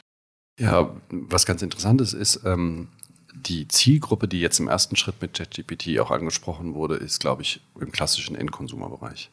Ja, 0.60 0.94
was 1.10 1.44
ganz 1.44 1.62
interessant 1.62 2.00
ist, 2.00 2.12
ist, 2.12 2.44
ähm, 2.44 2.88
die 3.34 3.66
Zielgruppe, 3.66 4.28
die 4.28 4.40
jetzt 4.40 4.60
im 4.60 4.68
ersten 4.68 4.94
Schritt 4.94 5.20
mit 5.20 5.34
ChatGPT 5.34 5.98
auch 5.98 6.12
angesprochen 6.12 6.74
wurde, 6.74 6.94
ist, 6.96 7.18
glaube 7.18 7.42
ich, 7.42 7.60
im 7.80 7.90
klassischen 7.90 8.36
Endkonsumerbereich. 8.36 9.30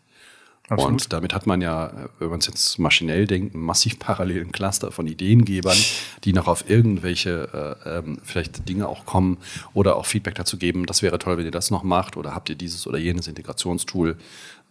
Absolut. 0.70 0.92
Und 0.92 1.14
damit 1.14 1.34
hat 1.34 1.48
man 1.48 1.62
ja, 1.62 1.92
wenn 2.20 2.30
man 2.30 2.40
es 2.40 2.46
jetzt 2.46 2.78
maschinell 2.78 3.26
denkt, 3.26 3.56
einen 3.56 3.64
massiv 3.64 3.98
parallelen 4.00 4.52
Cluster 4.52 4.92
von 4.92 5.08
Ideengebern, 5.08 5.78
die 6.24 6.34
noch 6.34 6.48
auf 6.48 6.70
irgendwelche 6.70 7.78
äh, 7.86 7.98
ähm, 7.98 8.20
vielleicht 8.24 8.70
Dinge 8.70 8.88
auch 8.88 9.06
kommen 9.06 9.38
oder 9.74 9.96
auch 9.96 10.06
Feedback 10.06 10.36
dazu 10.36 10.58
geben, 10.58 10.86
das 10.86 11.02
wäre 11.02 11.18
toll, 11.18 11.38
wenn 11.38 11.46
ihr 11.46 11.52
das 11.52 11.72
noch 11.72 11.84
macht 11.84 12.18
oder 12.18 12.36
habt 12.36 12.50
ihr 12.50 12.56
dieses 12.56 12.86
oder 12.86 13.00
jenes 13.00 13.28
Integrationstool, 13.28 14.16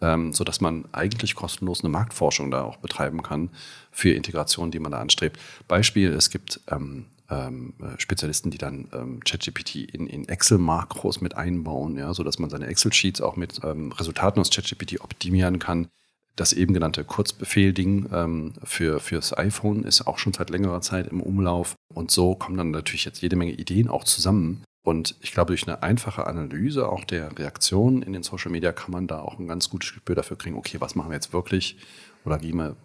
ähm, 0.01 0.31
sodass 0.31 0.61
man 0.61 0.85
eigentlich 0.93 1.35
kostenlos 1.35 1.81
eine 1.81 1.89
Marktforschung 1.89 2.49
da 2.49 2.63
auch 2.63 2.77
betreiben 2.77 3.21
kann 3.21 3.49
für 3.91 4.11
Integrationen, 4.11 4.71
die 4.71 4.79
man 4.79 4.93
da 4.93 4.99
anstrebt. 4.99 5.37
Beispiel, 5.67 6.13
es 6.13 6.29
gibt 6.29 6.61
ähm, 6.71 7.05
ähm, 7.29 7.73
äh, 7.81 7.99
Spezialisten, 7.99 8.51
die 8.51 8.57
dann 8.57 8.87
ähm, 8.93 9.19
ChatGPT 9.23 9.75
in, 9.75 10.07
in 10.07 10.27
Excel-Makros 10.27 11.21
mit 11.21 11.35
einbauen, 11.35 11.97
ja, 11.97 12.13
sodass 12.13 12.39
man 12.39 12.49
seine 12.49 12.67
Excel-Sheets 12.67 13.21
auch 13.21 13.35
mit 13.35 13.61
ähm, 13.63 13.91
Resultaten 13.91 14.39
aus 14.39 14.49
ChatGPT 14.49 15.01
optimieren 15.01 15.59
kann. 15.59 15.87
Das 16.35 16.53
eben 16.53 16.73
genannte 16.73 17.03
Kurzbefehl-Ding 17.03 18.09
ähm, 18.13 18.53
für, 18.63 18.99
fürs 18.99 19.37
iPhone 19.37 19.83
ist 19.83 20.07
auch 20.07 20.17
schon 20.17 20.33
seit 20.33 20.49
längerer 20.49 20.81
Zeit 20.81 21.07
im 21.07 21.21
Umlauf. 21.21 21.75
Und 21.93 22.11
so 22.11 22.35
kommen 22.35 22.57
dann 22.57 22.71
natürlich 22.71 23.05
jetzt 23.05 23.21
jede 23.21 23.35
Menge 23.35 23.51
Ideen 23.51 23.89
auch 23.89 24.05
zusammen. 24.05 24.63
Und 24.83 25.15
ich 25.21 25.33
glaube, 25.33 25.47
durch 25.47 25.67
eine 25.67 25.83
einfache 25.83 26.25
Analyse 26.25 26.87
auch 26.87 27.03
der 27.03 27.37
Reaktionen 27.37 28.01
in 28.01 28.13
den 28.13 28.23
Social 28.23 28.51
Media 28.51 28.71
kann 28.71 28.91
man 28.91 29.07
da 29.07 29.19
auch 29.19 29.37
ein 29.37 29.47
ganz 29.47 29.69
gutes 29.69 29.91
Gespür 29.91 30.15
dafür 30.15 30.37
kriegen, 30.37 30.55
okay, 30.55 30.77
was 30.79 30.95
machen 30.95 31.09
wir 31.09 31.15
jetzt 31.15 31.33
wirklich? 31.33 31.77
Oder 32.23 32.37
gehen 32.37 32.57
wir 32.57 32.77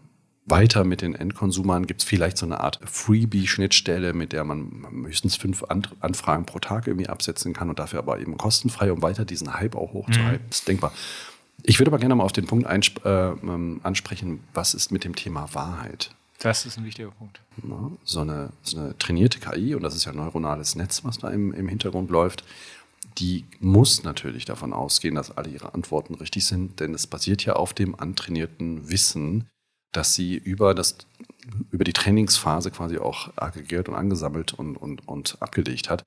weiter 0.47 0.85
mit 0.85 1.03
den 1.03 1.15
Endkonsumern? 1.15 1.87
Gibt 1.87 2.03
es 2.03 2.09
vielleicht 2.09 2.37
so 2.37 2.47
eine 2.47 2.61
Art 2.61 2.81
Freebie-Schnittstelle, 2.85 4.13
mit 4.13 4.33
der 4.33 4.45
man 4.45 4.87
höchstens 5.05 5.37
fünf 5.37 5.65
Anfragen 5.65 6.47
pro 6.47 6.59
Tag 6.59 6.87
irgendwie 6.87 7.09
absetzen 7.09 7.53
kann 7.53 7.71
und 7.71 7.79
dafür 7.79 8.01
aber 8.01 8.21
eben 8.21 8.37
kostenfrei, 8.37 8.93
um 8.93 9.03
weiter 9.03 9.25
diesen 9.25 9.55
Hype 9.55 9.77
auch 9.77 9.93
hochzuhalten? 9.93 10.45
Mhm. 10.45 10.49
Das 10.51 10.59
ist 10.59 10.69
denkbar. 10.69 10.93
Ich 11.63 11.79
würde 11.79 11.91
aber 11.91 11.99
gerne 11.99 12.15
mal 12.15 12.25
auf 12.25 12.33
den 12.33 12.47
Punkt 12.47 12.67
äh, 12.67 13.29
ähm, 13.29 13.81
ansprechen, 13.83 14.41
was 14.53 14.75
ist 14.75 14.93
mit 14.93 15.05
dem 15.05 15.15
Thema 15.15 15.49
Wahrheit? 15.55 16.11
Das 16.41 16.67
ist 16.67 16.77
ein 16.77 16.85
wichtiger 16.85 17.11
Punkt. 17.11 17.41
Ja, 17.63 17.91
so, 18.05 18.21
eine, 18.21 18.51
so, 18.63 18.79
eine, 18.79 18.99
trainierte 18.99 19.39
KI, 19.39 19.75
und 19.75 19.83
das 19.83 19.95
ist 19.95 20.05
ja 20.05 20.13
ein 20.13 20.19
neuronales 20.19 20.75
Netz, 20.75 21.05
was 21.05 21.19
da 21.19 21.31
im, 21.31 21.55
im 21.55 21.69
Hintergrund 21.69 22.11
läuft, 22.11 22.45
die 23.19 23.45
muss 23.61 24.03
natürlich 24.03 24.45
davon 24.45 24.73
ausgehen, 24.73 25.15
dass 25.15 25.31
alle 25.31 25.49
ihre 25.49 25.73
Antworten 25.73 26.15
richtig 26.15 26.45
sind, 26.45 26.81
denn 26.81 26.93
es 26.93 27.07
basiert 27.07 27.45
ja 27.45 27.55
auf 27.55 27.73
dem 27.73 27.99
antrainierten 27.99 28.91
Wissen, 28.91 29.47
dass 29.97 30.15
sie 30.15 30.37
über, 30.37 30.75
das, 30.75 30.99
über 31.71 31.85
die 31.85 31.93
Trainingsphase 31.93 32.71
quasi 32.71 32.99
auch 32.99 33.33
aggregiert 33.37 33.89
und 33.89 33.95
angesammelt 33.95 34.53
und, 34.53 34.77
und, 34.77 35.07
und 35.09 35.37
abgelegt 35.41 35.91
hat. 35.91 36.05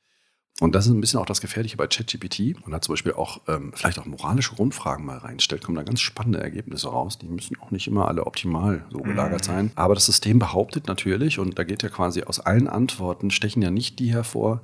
Und 0.59 0.73
das 0.73 0.87
ist 0.87 0.91
ein 0.91 1.01
bisschen 1.01 1.19
auch 1.19 1.25
das 1.27 1.41
Gefährliche 1.41 1.77
bei 1.77 1.85
ChatGPT 1.85 2.55
und 2.65 2.71
da 2.71 2.81
zum 2.81 2.93
Beispiel 2.93 3.13
auch 3.13 3.41
ähm, 3.47 3.71
vielleicht 3.75 3.99
auch 3.99 4.05
moralische 4.05 4.55
Grundfragen 4.55 5.05
mal 5.05 5.19
reinstellt, 5.19 5.63
kommen 5.63 5.75
da 5.75 5.83
ganz 5.83 5.99
spannende 5.99 6.39
Ergebnisse 6.39 6.87
raus. 6.87 7.19
Die 7.19 7.27
müssen 7.27 7.59
auch 7.59 7.69
nicht 7.69 7.85
immer 7.85 8.07
alle 8.07 8.25
optimal 8.25 8.83
so 8.89 8.97
gelagert 8.99 9.41
mhm. 9.41 9.45
sein. 9.45 9.71
Aber 9.75 9.93
das 9.93 10.07
System 10.07 10.39
behauptet 10.39 10.87
natürlich, 10.87 11.37
und 11.37 11.59
da 11.59 11.63
geht 11.63 11.83
ja 11.83 11.89
quasi 11.89 12.23
aus 12.23 12.39
allen 12.39 12.67
Antworten, 12.67 13.29
stechen 13.29 13.61
ja 13.61 13.69
nicht 13.69 13.99
die 13.99 14.11
hervor, 14.11 14.61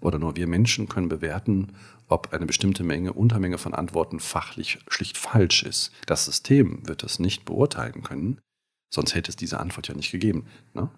oder 0.00 0.18
nur 0.18 0.36
wir 0.36 0.46
Menschen 0.46 0.88
können 0.88 1.08
bewerten, 1.08 1.72
ob 2.08 2.32
eine 2.32 2.46
bestimmte 2.46 2.84
Menge, 2.84 3.12
Untermenge 3.12 3.58
von 3.58 3.74
Antworten 3.74 4.20
fachlich 4.20 4.78
schlicht 4.88 5.16
falsch 5.16 5.62
ist. 5.62 5.90
Das 6.06 6.24
System 6.24 6.86
wird 6.86 7.02
das 7.02 7.18
nicht 7.18 7.44
beurteilen 7.44 8.02
können, 8.02 8.40
sonst 8.92 9.14
hätte 9.14 9.30
es 9.30 9.36
diese 9.36 9.58
Antwort 9.58 9.88
ja 9.88 9.94
nicht 9.94 10.12
gegeben. 10.12 10.44
Ne? 10.74 10.88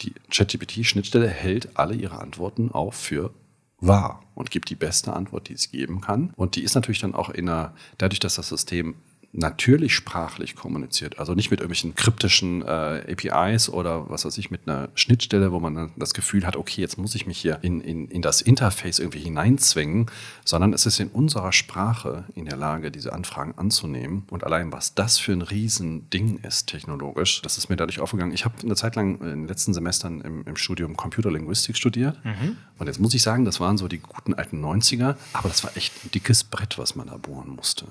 Die 0.00 0.12
ChatGPT-Schnittstelle 0.30 1.28
hält 1.28 1.76
alle 1.78 1.94
ihre 1.94 2.18
Antworten 2.18 2.70
auch 2.72 2.92
für 2.92 3.32
wahr 3.80 4.22
und 4.34 4.50
gibt 4.50 4.70
die 4.70 4.74
beste 4.74 5.12
Antwort, 5.12 5.48
die 5.48 5.54
es 5.54 5.70
geben 5.70 6.00
kann. 6.00 6.32
Und 6.36 6.56
die 6.56 6.62
ist 6.62 6.74
natürlich 6.74 7.00
dann 7.00 7.14
auch 7.14 7.30
in 7.30 7.48
einer, 7.48 7.74
dadurch, 7.98 8.18
dass 8.18 8.34
das 8.34 8.48
System 8.48 8.96
natürlich 9.34 9.94
sprachlich 9.94 10.54
kommuniziert. 10.54 11.18
Also 11.18 11.34
nicht 11.34 11.50
mit 11.50 11.60
irgendwelchen 11.60 11.94
kryptischen 11.94 12.62
äh, 12.62 13.12
APIs 13.12 13.68
oder 13.68 14.08
was 14.08 14.24
weiß 14.24 14.38
ich, 14.38 14.50
mit 14.50 14.66
einer 14.66 14.88
Schnittstelle, 14.94 15.50
wo 15.52 15.60
man 15.60 15.74
dann 15.74 15.92
das 15.96 16.14
Gefühl 16.14 16.46
hat, 16.46 16.56
okay, 16.56 16.80
jetzt 16.80 16.98
muss 16.98 17.14
ich 17.14 17.26
mich 17.26 17.38
hier 17.38 17.58
in, 17.62 17.80
in, 17.80 18.08
in 18.08 18.22
das 18.22 18.40
Interface 18.40 19.00
irgendwie 19.00 19.18
hineinzwingen, 19.18 20.06
sondern 20.44 20.72
es 20.72 20.86
ist 20.86 21.00
in 21.00 21.08
unserer 21.08 21.52
Sprache 21.52 22.24
in 22.34 22.44
der 22.44 22.56
Lage, 22.56 22.90
diese 22.90 23.12
Anfragen 23.12 23.54
anzunehmen. 23.56 24.24
Und 24.30 24.44
allein 24.44 24.72
was 24.72 24.94
das 24.94 25.18
für 25.18 25.32
ein 25.32 25.42
Riesending 25.42 26.38
ist 26.38 26.68
technologisch, 26.68 27.42
das 27.42 27.58
ist 27.58 27.68
mir 27.68 27.76
dadurch 27.76 28.00
aufgegangen. 28.00 28.32
Ich 28.32 28.44
habe 28.44 28.54
eine 28.62 28.76
Zeit 28.76 28.94
lang 28.94 29.20
in 29.20 29.26
den 29.26 29.48
letzten 29.48 29.74
Semestern 29.74 30.20
im, 30.20 30.44
im 30.44 30.56
Studium 30.56 30.96
Computerlinguistik 30.96 31.76
studiert. 31.76 32.24
Mhm. 32.24 32.56
Und 32.78 32.86
jetzt 32.86 33.00
muss 33.00 33.14
ich 33.14 33.22
sagen, 33.22 33.44
das 33.44 33.58
waren 33.58 33.78
so 33.78 33.88
die 33.88 33.98
guten 33.98 34.34
alten 34.34 34.64
90er, 34.64 35.16
aber 35.32 35.48
das 35.48 35.64
war 35.64 35.76
echt 35.76 35.92
ein 36.04 36.10
dickes 36.12 36.44
Brett, 36.44 36.78
was 36.78 36.94
man 36.94 37.08
da 37.08 37.16
bohren 37.16 37.48
musste. 37.48 37.86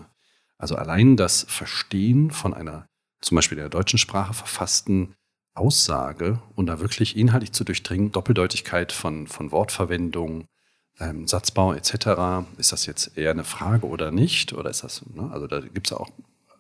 Also 0.63 0.77
allein 0.77 1.17
das 1.17 1.46
Verstehen 1.50 2.32
von 2.32 2.53
einer 2.53 2.88
zum 3.20 3.36
Beispiel 3.36 3.58
der 3.58 3.67
deutschen 3.67 4.00
Sprache 4.00 4.34
verfassten 4.34 5.13
Aussage 5.53 6.41
und 6.55 6.67
da 6.67 6.79
wirklich 6.79 7.17
inhaltlich 7.17 7.51
zu 7.51 7.65
durchdringen, 7.65 8.13
Doppeldeutigkeit 8.13 8.93
von, 8.93 9.27
von 9.27 9.51
Wortverwendung, 9.51 10.46
ähm, 11.01 11.27
Satzbau 11.27 11.74
etc., 11.74 12.48
ist 12.58 12.72
das 12.72 12.86
jetzt 12.86 13.17
eher 13.17 13.32
eine 13.32 13.43
Frage 13.43 13.86
oder 13.86 14.12
nicht? 14.12 14.53
Oder 14.53 14.70
ist 14.70 14.86
das, 14.86 15.03
ne? 15.13 15.29
also 15.34 15.48
da 15.48 15.60
gibt 15.60 15.88
es 15.88 15.98
auch 15.98 16.10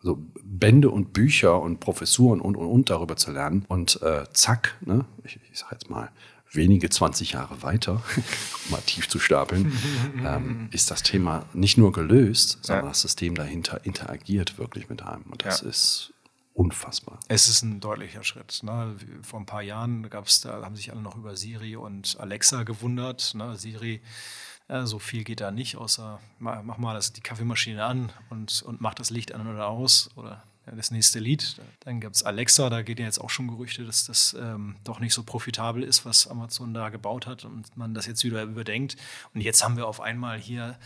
so 0.01 0.19
Bände 0.43 0.89
und 0.89 1.13
Bücher 1.13 1.61
und 1.61 1.79
Professuren 1.79 2.41
und 2.41 2.57
und 2.57 2.67
und 2.67 2.89
darüber 2.89 3.15
zu 3.15 3.31
lernen. 3.31 3.63
Und 3.69 4.01
äh, 4.01 4.25
zack, 4.33 4.75
ne? 4.81 5.05
ich, 5.23 5.39
ich 5.49 5.57
sage 5.57 5.75
jetzt 5.75 5.89
mal, 5.89 6.09
wenige 6.55 6.89
20 6.89 7.33
Jahre 7.33 7.61
weiter, 7.61 8.01
um 8.65 8.71
mal 8.71 8.81
tief 8.81 9.09
zu 9.09 9.19
stapeln, 9.19 9.77
ähm, 10.25 10.69
ist 10.71 10.91
das 10.91 11.03
Thema 11.03 11.45
nicht 11.53 11.77
nur 11.77 11.91
gelöst, 11.91 12.59
sondern 12.61 12.85
ja. 12.85 12.89
das 12.89 13.01
System 13.01 13.35
dahinter 13.35 13.85
interagiert 13.85 14.57
wirklich 14.57 14.89
mit 14.89 15.01
einem. 15.01 15.23
Und 15.23 15.45
das 15.45 15.61
ja. 15.61 15.69
ist 15.69 16.13
unfassbar. 16.53 17.19
Es 17.27 17.49
ist 17.49 17.63
ein 17.63 17.79
deutlicher 17.79 18.23
Schritt. 18.23 18.61
Ne? 18.63 18.95
Vor 19.23 19.39
ein 19.39 19.45
paar 19.45 19.63
Jahren 19.63 20.09
gab's, 20.09 20.41
da 20.41 20.63
haben 20.63 20.75
sich 20.75 20.91
alle 20.91 21.01
noch 21.01 21.17
über 21.17 21.35
Siri 21.35 21.75
und 21.75 22.17
Alexa 22.19 22.63
gewundert. 22.63 23.33
Ne? 23.33 23.55
Siri, 23.57 24.01
äh, 24.67 24.85
so 24.85 24.99
viel 24.99 25.23
geht 25.23 25.41
da 25.41 25.51
nicht, 25.51 25.77
außer 25.77 26.19
mach 26.39 26.77
mal 26.77 26.93
das, 26.93 27.13
die 27.13 27.21
Kaffeemaschine 27.21 27.83
an 27.83 28.11
und, 28.29 28.61
und 28.61 28.81
mach 28.81 28.93
das 28.93 29.09
Licht 29.09 29.33
an 29.33 29.47
oder 29.47 29.67
aus 29.67 30.09
oder 30.15 30.43
das 30.65 30.91
nächste 30.91 31.19
Lied. 31.19 31.57
Dann 31.81 31.99
gibt 31.99 32.15
es 32.15 32.23
Alexa, 32.23 32.69
da 32.69 32.81
geht 32.81 32.99
ja 32.99 33.05
jetzt 33.05 33.19
auch 33.19 33.29
schon 33.29 33.47
Gerüchte, 33.47 33.85
dass 33.85 34.05
das 34.05 34.35
ähm, 34.39 34.75
doch 34.83 34.99
nicht 34.99 35.13
so 35.13 35.23
profitabel 35.23 35.83
ist, 35.83 36.05
was 36.05 36.27
Amazon 36.27 36.73
da 36.73 36.89
gebaut 36.89 37.27
hat 37.27 37.45
und 37.45 37.75
man 37.75 37.93
das 37.93 38.05
jetzt 38.05 38.23
wieder 38.23 38.43
überdenkt. 38.43 38.95
Und 39.33 39.41
jetzt 39.41 39.63
haben 39.63 39.77
wir 39.77 39.87
auf 39.87 39.99
einmal 40.01 40.39
hier, 40.39 40.77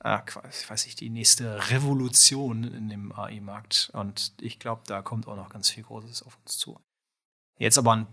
ah, 0.00 0.22
ich 0.50 0.68
weiß 0.68 0.86
nicht, 0.86 1.00
die 1.00 1.10
nächste 1.10 1.70
Revolution 1.70 2.64
in 2.64 2.88
dem 2.88 3.12
AI-Markt. 3.12 3.90
Und 3.92 4.32
ich 4.40 4.58
glaube, 4.58 4.82
da 4.86 5.02
kommt 5.02 5.28
auch 5.28 5.36
noch 5.36 5.50
ganz 5.50 5.70
viel 5.70 5.84
Großes 5.84 6.22
auf 6.22 6.38
uns 6.44 6.58
zu. 6.58 6.78
Jetzt 7.58 7.78
aber 7.78 7.96
ein 7.96 8.06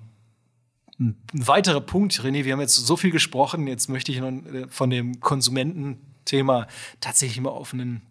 ein 1.00 1.16
weiterer 1.32 1.80
Punkt, 1.80 2.20
René, 2.20 2.44
wir 2.44 2.52
haben 2.52 2.60
jetzt 2.60 2.76
so 2.76 2.98
viel 2.98 3.12
gesprochen, 3.12 3.68
jetzt 3.68 3.88
möchte 3.88 4.12
ich 4.12 4.18
äh, 4.18 4.68
von 4.68 4.90
dem 4.90 5.22
Konsumententhema 5.22 6.68
tatsächlich 7.00 7.40
mal 7.40 7.52
auf 7.52 7.74
einen 7.74 8.02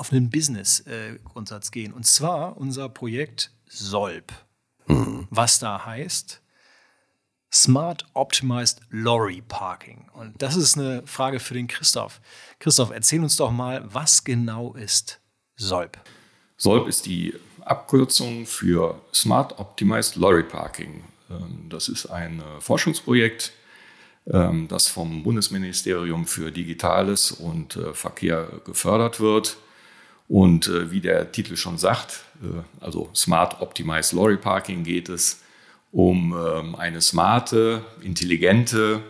auf 0.00 0.12
einen 0.12 0.30
Business-Grundsatz 0.30 1.68
äh, 1.68 1.70
gehen. 1.70 1.92
Und 1.92 2.06
zwar 2.06 2.56
unser 2.56 2.88
Projekt 2.88 3.52
SOLP. 3.68 4.32
Mhm. 4.86 5.28
Was 5.28 5.58
da 5.58 5.84
heißt, 5.84 6.40
Smart 7.52 8.06
Optimized 8.14 8.80
Lorry 8.88 9.42
Parking. 9.46 10.08
Und 10.14 10.40
das 10.40 10.56
ist 10.56 10.78
eine 10.78 11.06
Frage 11.06 11.38
für 11.38 11.52
den 11.52 11.68
Christoph. 11.68 12.20
Christoph, 12.60 12.90
erzähl 12.90 13.20
uns 13.20 13.36
doch 13.36 13.50
mal, 13.50 13.84
was 13.92 14.24
genau 14.24 14.72
ist 14.72 15.20
SOLP? 15.56 15.98
SOLP 16.56 16.88
ist 16.88 17.04
die 17.04 17.34
Abkürzung 17.60 18.46
für 18.46 19.02
Smart 19.12 19.58
Optimized 19.58 20.16
Lorry 20.16 20.44
Parking. 20.44 21.04
Ähm, 21.28 21.66
das 21.68 21.90
ist 21.90 22.06
ein 22.06 22.40
äh, 22.40 22.60
Forschungsprojekt, 22.60 23.52
ähm, 24.26 24.66
das 24.66 24.88
vom 24.88 25.24
Bundesministerium 25.24 26.24
für 26.24 26.50
Digitales 26.50 27.32
und 27.32 27.76
äh, 27.76 27.92
Verkehr 27.92 28.48
gefördert 28.64 29.20
wird. 29.20 29.58
Und 30.30 30.68
äh, 30.68 30.92
wie 30.92 31.00
der 31.00 31.32
Titel 31.32 31.56
schon 31.56 31.76
sagt, 31.76 32.22
äh, 32.40 32.62
also 32.80 33.10
Smart 33.16 33.60
Optimized 33.60 34.12
Lorry 34.12 34.36
Parking 34.36 34.84
geht 34.84 35.08
es 35.08 35.40
um 35.90 36.32
ähm, 36.32 36.76
eine 36.76 37.00
smarte, 37.00 37.84
intelligente 38.00 39.00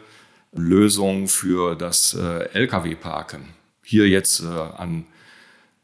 Lösung 0.54 1.28
für 1.28 1.76
das 1.76 2.14
äh, 2.14 2.48
Lkw-Parken. 2.54 3.50
Hier 3.84 4.08
jetzt 4.08 4.40
äh, 4.40 4.46
an 4.46 5.04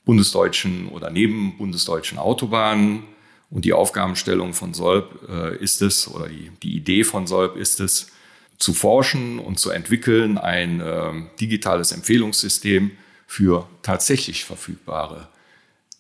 bundesdeutschen 0.07 0.89
oder 0.89 1.11
neben 1.11 1.59
bundesdeutschen 1.59 2.17
Autobahnen. 2.17 3.03
Und 3.51 3.67
die 3.67 3.75
Aufgabenstellung 3.75 4.55
von 4.55 4.73
Solb 4.73 5.29
äh, 5.29 5.55
ist 5.63 5.83
es, 5.83 6.09
oder 6.09 6.29
die, 6.29 6.51
die 6.63 6.75
Idee 6.75 7.05
von 7.05 7.27
Solb 7.27 7.57
ist 7.57 7.79
es, 7.81 8.11
zu 8.57 8.73
forschen 8.73 9.39
und 9.39 9.59
zu 9.59 9.69
entwickeln 9.69 10.39
ein 10.39 10.83
ähm, 10.83 11.29
digitales 11.39 11.93
Empfehlungssystem, 11.93 12.93
für 13.27 13.69
tatsächlich 13.83 14.45
verfügbare 14.45 15.29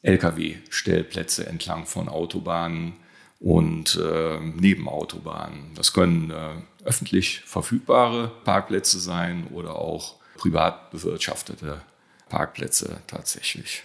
Lkw-Stellplätze 0.02 1.47
entlang 1.47 1.87
von 1.87 2.09
Autobahnen 2.09 2.95
und 3.40 3.97
äh, 3.97 4.38
Nebenautobahnen. 4.40 5.75
Das 5.75 5.92
können 5.92 6.30
äh, 6.30 6.54
öffentlich 6.85 7.42
verfügbare 7.45 8.30
Parkplätze 8.45 9.00
sein 9.00 9.49
oder 9.49 9.76
auch 9.76 10.14
privat 10.37 10.90
bewirtschaftete 10.90 11.83
Parkplätze 12.28 13.00
tatsächlich. 13.06 13.83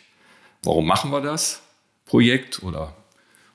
Warum 0.63 0.85
machen 0.85 1.11
wir 1.11 1.21
das 1.21 1.61
Projekt 2.05 2.63
oder 2.63 2.95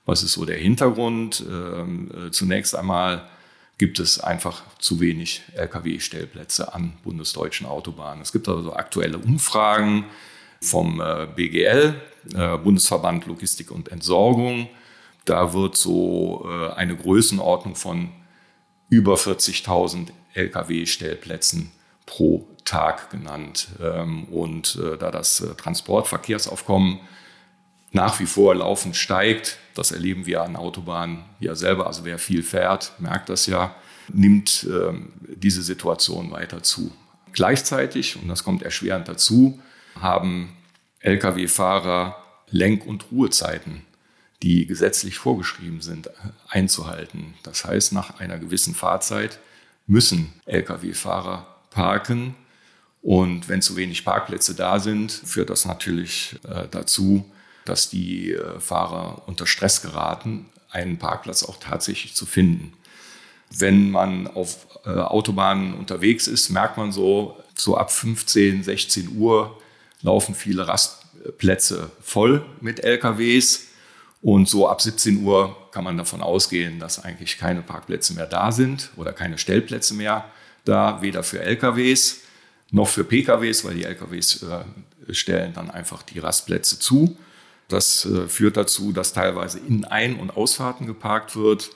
was 0.04 0.22
ist 0.22 0.32
so 0.32 0.44
der 0.44 0.58
Hintergrund? 0.58 1.44
Ähm, 1.48 2.10
äh, 2.14 2.30
zunächst 2.30 2.74
einmal 2.74 3.28
gibt 3.78 3.98
es 3.98 4.20
einfach 4.20 4.62
zu 4.78 5.00
wenig 5.00 5.42
Lkw-Stellplätze 5.54 6.72
an 6.72 6.94
bundesdeutschen 7.02 7.66
Autobahnen. 7.66 8.22
Es 8.22 8.32
gibt 8.32 8.48
also 8.48 8.72
aktuelle 8.72 9.18
Umfragen 9.18 10.06
vom 10.60 11.00
äh, 11.00 11.26
BGL, 11.34 11.94
äh, 12.34 12.58
Bundesverband 12.58 13.26
Logistik 13.26 13.70
und 13.70 13.88
Entsorgung. 13.88 14.68
Da 15.26 15.52
wird 15.52 15.76
so 15.76 16.46
äh, 16.48 16.72
eine 16.72 16.96
Größenordnung 16.96 17.74
von 17.74 18.10
über 18.88 19.16
40.000 19.16 20.08
Lkw-Stellplätzen 20.34 21.70
pro 22.06 22.48
Tag 22.64 23.10
genannt. 23.10 23.68
Ähm, 23.82 24.24
und 24.24 24.78
da 24.98 25.10
das 25.10 25.44
Transportverkehrsaufkommen 25.56 27.00
nach 27.96 28.20
wie 28.20 28.26
vor 28.26 28.54
laufend 28.54 28.94
steigt. 28.94 29.58
Das 29.74 29.90
erleben 29.90 30.26
wir 30.26 30.42
an 30.42 30.54
Autobahnen 30.54 31.24
ja 31.40 31.54
selber. 31.54 31.86
Also 31.86 32.04
wer 32.04 32.18
viel 32.18 32.42
fährt, 32.42 32.92
merkt 32.98 33.28
das 33.30 33.46
ja, 33.46 33.74
nimmt 34.12 34.68
ähm, 34.70 35.12
diese 35.24 35.62
Situation 35.62 36.30
weiter 36.30 36.62
zu. 36.62 36.92
Gleichzeitig, 37.32 38.16
und 38.16 38.28
das 38.28 38.44
kommt 38.44 38.62
erschwerend 38.62 39.08
dazu, 39.08 39.60
haben 40.00 40.56
Lkw-Fahrer 41.00 42.22
Lenk- 42.50 42.86
und 42.86 43.10
Ruhezeiten, 43.10 43.82
die 44.42 44.66
gesetzlich 44.66 45.18
vorgeschrieben 45.18 45.80
sind, 45.80 46.10
einzuhalten. 46.48 47.34
Das 47.42 47.64
heißt, 47.64 47.92
nach 47.92 48.20
einer 48.20 48.38
gewissen 48.38 48.74
Fahrzeit 48.74 49.38
müssen 49.86 50.32
Lkw-Fahrer 50.44 51.46
parken. 51.70 52.34
Und 53.02 53.48
wenn 53.48 53.62
zu 53.62 53.76
wenig 53.76 54.04
Parkplätze 54.04 54.54
da 54.54 54.78
sind, 54.80 55.12
führt 55.12 55.48
das 55.48 55.64
natürlich 55.64 56.36
äh, 56.48 56.66
dazu, 56.70 57.24
dass 57.68 57.90
die 57.90 58.32
äh, 58.32 58.60
Fahrer 58.60 59.22
unter 59.26 59.46
Stress 59.46 59.82
geraten, 59.82 60.46
einen 60.70 60.98
Parkplatz 60.98 61.42
auch 61.42 61.58
tatsächlich 61.58 62.14
zu 62.14 62.26
finden. 62.26 62.72
Wenn 63.50 63.90
man 63.90 64.26
auf 64.26 64.66
äh, 64.84 64.90
Autobahnen 64.90 65.74
unterwegs 65.74 66.26
ist, 66.26 66.50
merkt 66.50 66.76
man 66.76 66.92
so, 66.92 67.36
so 67.54 67.76
ab 67.76 67.92
15, 67.92 68.62
16 68.62 69.16
Uhr 69.16 69.60
laufen 70.02 70.34
viele 70.34 70.66
Rastplätze 70.66 71.90
voll 72.00 72.44
mit 72.60 72.84
LKWs. 72.84 73.66
Und 74.22 74.48
so 74.48 74.68
ab 74.68 74.82
17 74.82 75.22
Uhr 75.22 75.56
kann 75.70 75.84
man 75.84 75.96
davon 75.96 76.20
ausgehen, 76.20 76.80
dass 76.80 77.04
eigentlich 77.04 77.38
keine 77.38 77.62
Parkplätze 77.62 78.14
mehr 78.14 78.26
da 78.26 78.50
sind 78.50 78.90
oder 78.96 79.12
keine 79.12 79.38
Stellplätze 79.38 79.94
mehr 79.94 80.24
da, 80.64 81.00
weder 81.00 81.22
für 81.22 81.40
LKWs 81.40 82.22
noch 82.70 82.88
für 82.88 83.04
PKWs, 83.04 83.64
weil 83.64 83.74
die 83.74 83.84
LKWs 83.84 84.42
äh, 84.42 85.14
stellen 85.14 85.52
dann 85.54 85.70
einfach 85.70 86.02
die 86.02 86.18
Rastplätze 86.18 86.78
zu. 86.78 87.16
Das 87.68 88.04
äh, 88.04 88.28
führt 88.28 88.56
dazu, 88.56 88.92
dass 88.92 89.12
teilweise 89.12 89.58
in 89.58 89.84
Ein- 89.84 90.18
und 90.18 90.36
Ausfahrten 90.36 90.86
geparkt 90.86 91.36
wird. 91.36 91.70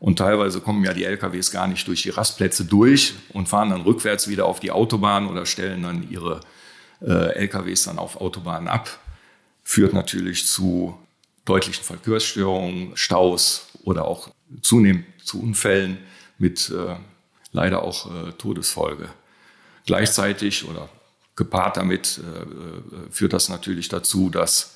Und 0.00 0.18
teilweise 0.18 0.60
kommen 0.60 0.84
ja 0.84 0.92
die 0.92 1.04
LKWs 1.04 1.50
gar 1.50 1.66
nicht 1.66 1.86
durch 1.88 2.02
die 2.02 2.10
Rastplätze 2.10 2.64
durch 2.64 3.14
und 3.30 3.48
fahren 3.48 3.70
dann 3.70 3.82
rückwärts 3.82 4.28
wieder 4.28 4.46
auf 4.46 4.60
die 4.60 4.70
Autobahn 4.70 5.26
oder 5.26 5.44
stellen 5.44 5.82
dann 5.82 6.08
ihre 6.08 6.40
äh, 7.00 7.34
LKWs 7.34 7.84
dann 7.84 7.98
auf 7.98 8.20
Autobahnen 8.20 8.68
ab. 8.68 8.98
Führt 9.64 9.92
natürlich 9.92 10.46
zu 10.46 10.96
deutlichen 11.44 11.82
Verkehrsstörungen, 11.82 12.96
Staus 12.96 13.68
oder 13.82 14.04
auch 14.06 14.30
zunehmend 14.62 15.04
zu 15.24 15.42
Unfällen 15.42 15.98
mit 16.38 16.70
äh, 16.70 16.96
leider 17.52 17.82
auch 17.82 18.06
äh, 18.06 18.32
Todesfolge. 18.32 19.08
Gleichzeitig 19.86 20.68
oder 20.68 20.88
gepaart 21.34 21.76
damit 21.76 22.18
äh, 22.18 22.42
äh 22.42 23.10
führt 23.10 23.32
das 23.32 23.48
natürlich 23.48 23.88
dazu, 23.88 24.30
dass 24.30 24.74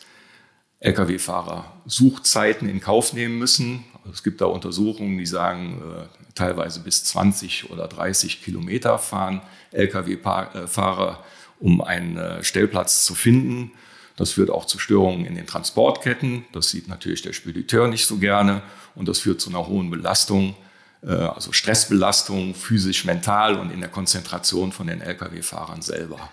Lkw-Fahrer 0.82 1.72
Suchzeiten 1.86 2.68
in 2.68 2.80
Kauf 2.80 3.12
nehmen 3.12 3.38
müssen. 3.38 3.84
Also 3.98 4.10
es 4.10 4.22
gibt 4.22 4.40
da 4.40 4.46
Untersuchungen, 4.46 5.16
die 5.16 5.26
sagen, 5.26 5.80
äh, 5.80 6.22
teilweise 6.34 6.80
bis 6.80 7.04
20 7.04 7.70
oder 7.70 7.86
30 7.88 8.42
Kilometer 8.42 8.98
fahren 8.98 9.42
Lkw-Fahrer, 9.70 11.24
um 11.60 11.80
einen 11.80 12.16
äh, 12.16 12.42
Stellplatz 12.42 13.04
zu 13.04 13.14
finden. 13.14 13.72
Das 14.16 14.32
führt 14.32 14.50
auch 14.50 14.66
zu 14.66 14.78
Störungen 14.78 15.24
in 15.24 15.36
den 15.36 15.46
Transportketten. 15.46 16.44
Das 16.52 16.70
sieht 16.70 16.88
natürlich 16.88 17.22
der 17.22 17.32
Spediteur 17.32 17.88
nicht 17.88 18.06
so 18.06 18.18
gerne. 18.18 18.62
Und 18.94 19.08
das 19.08 19.20
führt 19.20 19.40
zu 19.40 19.50
einer 19.50 19.66
hohen 19.66 19.88
Belastung, 19.88 20.56
äh, 21.02 21.12
also 21.12 21.52
Stressbelastung, 21.52 22.54
physisch, 22.54 23.04
mental 23.04 23.56
und 23.58 23.70
in 23.70 23.80
der 23.80 23.88
Konzentration 23.88 24.72
von 24.72 24.88
den 24.88 25.00
Lkw-Fahrern 25.00 25.80
selber. 25.80 26.28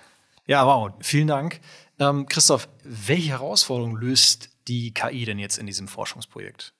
Ja, 0.47 0.65
wow. 0.65 0.91
Vielen 1.01 1.27
Dank. 1.27 1.59
Ähm, 1.99 2.27
Christoph, 2.27 2.69
welche 2.83 3.29
Herausforderungen 3.29 3.97
löst 3.97 4.49
die 4.67 4.93
KI 4.93 5.25
denn 5.25 5.37
jetzt 5.37 5.57
in 5.57 5.65
diesem 5.65 5.87
Forschungsprojekt? 5.87 6.73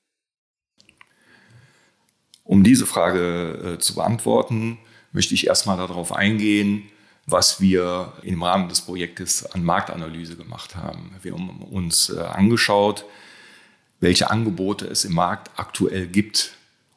Um 2.44 2.64
diese 2.64 2.86
Frage 2.86 3.76
äh, 3.76 3.80
zu 3.80 3.96
beantworten, 3.96 4.80
möchte 5.12 5.34
ich 5.34 5.48
erstmal 5.48 5.78
darauf 5.78 6.14
eingehen, 6.14 6.90
was 7.26 7.62
wir 7.62 8.14
im 8.24 8.42
Rahmen 8.42 8.70
des 8.70 8.82
Projektes 8.82 9.46
an 9.46 9.64
Marktanalyse 9.64 10.36
gemacht 10.36 10.76
haben. 10.76 11.14
Wir 11.22 11.34
haben 11.34 11.62
uns 11.64 12.10
äh, 12.10 12.20
angeschaut, 12.20 13.06
welche 14.00 14.32
Angebote 14.32 14.88
es 14.88 15.04
im 15.04 15.14
Markt 15.14 15.52
aktuell 15.60 16.08
gibt. 16.08 16.56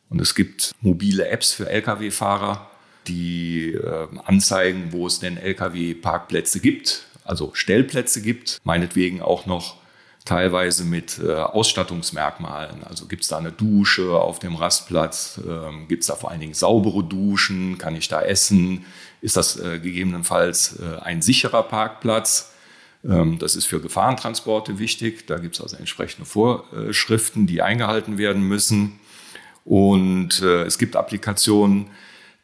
Und 0.08 0.20
es 0.20 0.34
gibt 0.34 0.74
mobile 0.80 1.26
Apps 1.28 1.52
für 1.52 1.68
Lkw-Fahrer, 1.68 2.70
die 3.08 3.72
äh, 3.72 4.06
anzeigen, 4.24 4.92
wo 4.92 5.06
es 5.06 5.18
denn 5.18 5.36
Lkw-Parkplätze 5.36 6.60
gibt 6.60 7.06
also 7.24 7.52
Stellplätze 7.54 8.22
gibt, 8.22 8.58
meinetwegen 8.64 9.22
auch 9.22 9.46
noch 9.46 9.76
teilweise 10.24 10.84
mit 10.84 11.18
äh, 11.18 11.32
Ausstattungsmerkmalen. 11.34 12.84
Also 12.84 13.06
gibt 13.06 13.22
es 13.22 13.28
da 13.28 13.38
eine 13.38 13.52
Dusche 13.52 14.12
auf 14.12 14.38
dem 14.38 14.54
Rastplatz, 14.54 15.40
ähm, 15.46 15.88
gibt 15.88 16.02
es 16.02 16.06
da 16.06 16.14
vor 16.14 16.30
allen 16.30 16.40
Dingen 16.40 16.54
saubere 16.54 17.02
Duschen, 17.02 17.78
kann 17.78 17.96
ich 17.96 18.08
da 18.08 18.22
essen, 18.22 18.84
ist 19.20 19.36
das 19.36 19.58
äh, 19.58 19.80
gegebenenfalls 19.80 20.78
äh, 20.78 21.00
ein 21.00 21.22
sicherer 21.22 21.64
Parkplatz. 21.64 22.52
Ähm, 23.04 23.38
das 23.38 23.56
ist 23.56 23.66
für 23.66 23.80
Gefahrentransporte 23.80 24.78
wichtig, 24.78 25.26
da 25.26 25.38
gibt 25.38 25.56
es 25.56 25.60
also 25.60 25.76
entsprechende 25.76 26.24
Vorschriften, 26.24 27.46
die 27.46 27.62
eingehalten 27.62 28.16
werden 28.16 28.42
müssen. 28.42 29.00
Und 29.64 30.40
äh, 30.42 30.62
es 30.64 30.78
gibt 30.78 30.96
Applikationen, 30.96 31.90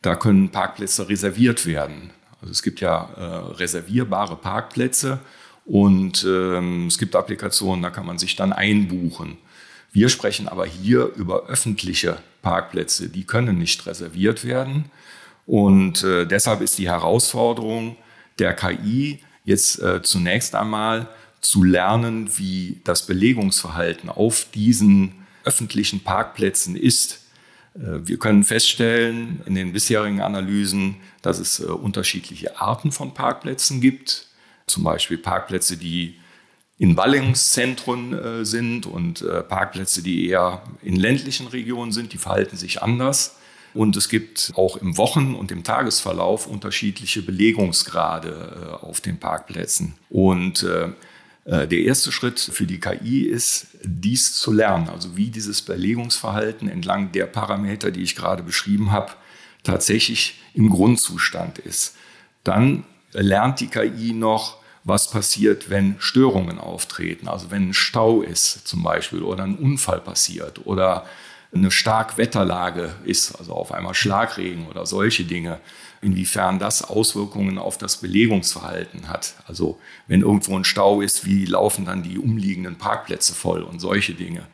da 0.02 0.16
können 0.16 0.50
Parkplätze 0.50 1.08
reserviert 1.08 1.66
werden. 1.66 2.10
Also 2.40 2.52
es 2.52 2.62
gibt 2.62 2.80
ja 2.80 3.08
äh, 3.16 3.54
reservierbare 3.54 4.36
Parkplätze 4.36 5.20
und 5.64 6.24
ähm, 6.24 6.86
es 6.86 6.98
gibt 6.98 7.16
Applikationen, 7.16 7.82
da 7.82 7.90
kann 7.90 8.06
man 8.06 8.18
sich 8.18 8.36
dann 8.36 8.52
einbuchen. 8.52 9.38
Wir 9.92 10.08
sprechen 10.08 10.48
aber 10.48 10.66
hier 10.66 11.12
über 11.16 11.46
öffentliche 11.46 12.18
Parkplätze, 12.42 13.08
die 13.08 13.24
können 13.24 13.58
nicht 13.58 13.86
reserviert 13.86 14.44
werden. 14.44 14.86
Und 15.46 16.04
äh, 16.04 16.26
deshalb 16.26 16.60
ist 16.60 16.78
die 16.78 16.88
Herausforderung 16.88 17.96
der 18.38 18.54
KI 18.54 19.20
jetzt 19.44 19.80
äh, 19.80 20.02
zunächst 20.02 20.54
einmal 20.54 21.08
zu 21.40 21.64
lernen, 21.64 22.30
wie 22.36 22.80
das 22.84 23.06
Belegungsverhalten 23.06 24.10
auf 24.10 24.46
diesen 24.54 25.14
öffentlichen 25.44 26.00
Parkplätzen 26.00 26.76
ist. 26.76 27.24
Äh, 27.74 28.06
wir 28.06 28.18
können 28.18 28.44
feststellen 28.44 29.40
in 29.46 29.54
den 29.54 29.72
bisherigen 29.72 30.20
Analysen, 30.20 30.96
dass 31.22 31.38
es 31.38 31.60
äh, 31.60 31.64
unterschiedliche 31.64 32.60
Arten 32.60 32.92
von 32.92 33.14
Parkplätzen 33.14 33.80
gibt. 33.80 34.26
Zum 34.66 34.84
Beispiel 34.84 35.18
Parkplätze, 35.18 35.76
die 35.76 36.16
in 36.78 36.94
Ballungszentren 36.94 38.12
äh, 38.12 38.44
sind 38.44 38.86
und 38.86 39.24
Parkplätze, 39.48 40.02
die 40.02 40.28
eher 40.28 40.62
in 40.82 40.96
ländlichen 40.96 41.48
Regionen 41.48 41.92
sind, 41.92 42.12
die 42.12 42.18
verhalten 42.18 42.56
sich 42.56 42.82
anders. 42.82 43.36
Und 43.74 43.96
es 43.96 44.08
gibt 44.08 44.52
auch 44.56 44.76
im 44.76 44.96
Wochen- 44.96 45.34
und 45.34 45.50
im 45.50 45.62
Tagesverlauf 45.62 46.46
unterschiedliche 46.46 47.22
Belegungsgrade 47.22 48.78
auf 48.80 49.00
den 49.00 49.18
Parkplätzen. 49.18 49.94
Und 50.08 50.64
äh, 51.48 51.66
der 51.66 51.78
erste 51.78 52.12
Schritt 52.12 52.38
für 52.38 52.66
die 52.66 52.78
KI 52.78 53.22
ist, 53.22 53.68
dies 53.82 54.34
zu 54.34 54.52
lernen, 54.52 54.90
also 54.90 55.16
wie 55.16 55.30
dieses 55.30 55.62
Belegungsverhalten 55.62 56.68
entlang 56.68 57.10
der 57.12 57.24
Parameter, 57.24 57.90
die 57.90 58.02
ich 58.02 58.16
gerade 58.16 58.42
beschrieben 58.42 58.92
habe, 58.92 59.12
tatsächlich 59.62 60.34
im 60.58 60.70
Grundzustand 60.70 61.58
ist. 61.60 61.94
Dann 62.42 62.84
lernt 63.12 63.60
die 63.60 63.68
KI 63.68 64.12
noch, 64.12 64.58
was 64.82 65.10
passiert, 65.10 65.70
wenn 65.70 65.96
Störungen 66.00 66.58
auftreten, 66.58 67.28
also 67.28 67.50
wenn 67.50 67.68
ein 67.68 67.74
Stau 67.74 68.22
ist 68.22 68.66
zum 68.66 68.82
Beispiel 68.82 69.22
oder 69.22 69.44
ein 69.44 69.56
Unfall 69.56 70.00
passiert 70.00 70.66
oder 70.66 71.06
eine 71.54 71.70
Starkwetterlage 71.70 72.94
ist, 73.04 73.36
also 73.36 73.52
auf 73.54 73.72
einmal 73.72 73.94
Schlagregen 73.94 74.66
oder 74.66 74.84
solche 74.84 75.24
Dinge 75.24 75.60
inwiefern 76.00 76.58
das 76.58 76.82
Auswirkungen 76.82 77.58
auf 77.58 77.78
das 77.78 77.98
Belegungsverhalten 77.98 79.08
hat. 79.08 79.34
Also 79.46 79.78
wenn 80.08 80.22
irgendwo 80.22 80.56
ein 80.56 80.64
Stau 80.64 81.00
ist, 81.00 81.24
wie 81.24 81.44
laufen 81.44 81.84
dann 81.84 82.02
die 82.02 82.18
umliegenden 82.18 82.76
Parkplätze 82.76 83.34
voll 83.34 83.62
und 83.62 83.80
solche 83.80 84.14
Dinge. 84.14 84.46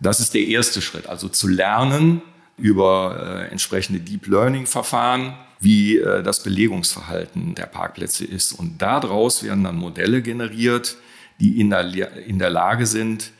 Das 0.00 0.18
ist 0.18 0.34
der 0.34 0.46
erste 0.46 0.82
Schritt, 0.82 1.06
also 1.06 1.28
zu 1.28 1.46
lernen 1.46 2.22
über 2.62 3.48
äh, 3.48 3.50
entsprechende 3.50 3.98
Deep 3.98 4.28
Learning-Verfahren, 4.28 5.34
wie 5.58 5.98
äh, 5.98 6.22
das 6.22 6.44
Belegungsverhalten 6.44 7.56
der 7.56 7.66
Parkplätze 7.66 8.24
ist. 8.24 8.52
Und 8.52 8.80
daraus 8.80 9.42
werden 9.42 9.64
dann 9.64 9.74
Modelle 9.74 10.22
generiert, 10.22 10.96
die 11.40 11.58
in 11.58 11.70
der, 11.70 11.90
in 12.24 12.38
der 12.38 12.50
Lage 12.50 12.86
sind, 12.86 13.32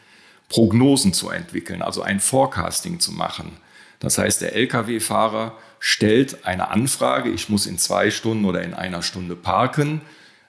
Prognosen 0.48 1.12
zu 1.12 1.30
entwickeln, 1.30 1.82
also 1.82 2.02
ein 2.02 2.18
Forecasting 2.18 2.98
zu 2.98 3.12
machen. 3.12 3.52
Das 4.00 4.18
heißt, 4.18 4.40
der 4.40 4.56
Lkw-Fahrer 4.56 5.56
stellt 5.78 6.44
eine 6.44 6.70
Anfrage, 6.70 7.30
ich 7.30 7.48
muss 7.48 7.66
in 7.66 7.78
zwei 7.78 8.10
Stunden 8.10 8.44
oder 8.44 8.62
in 8.62 8.74
einer 8.74 9.02
Stunde 9.02 9.36
parken. 9.36 10.00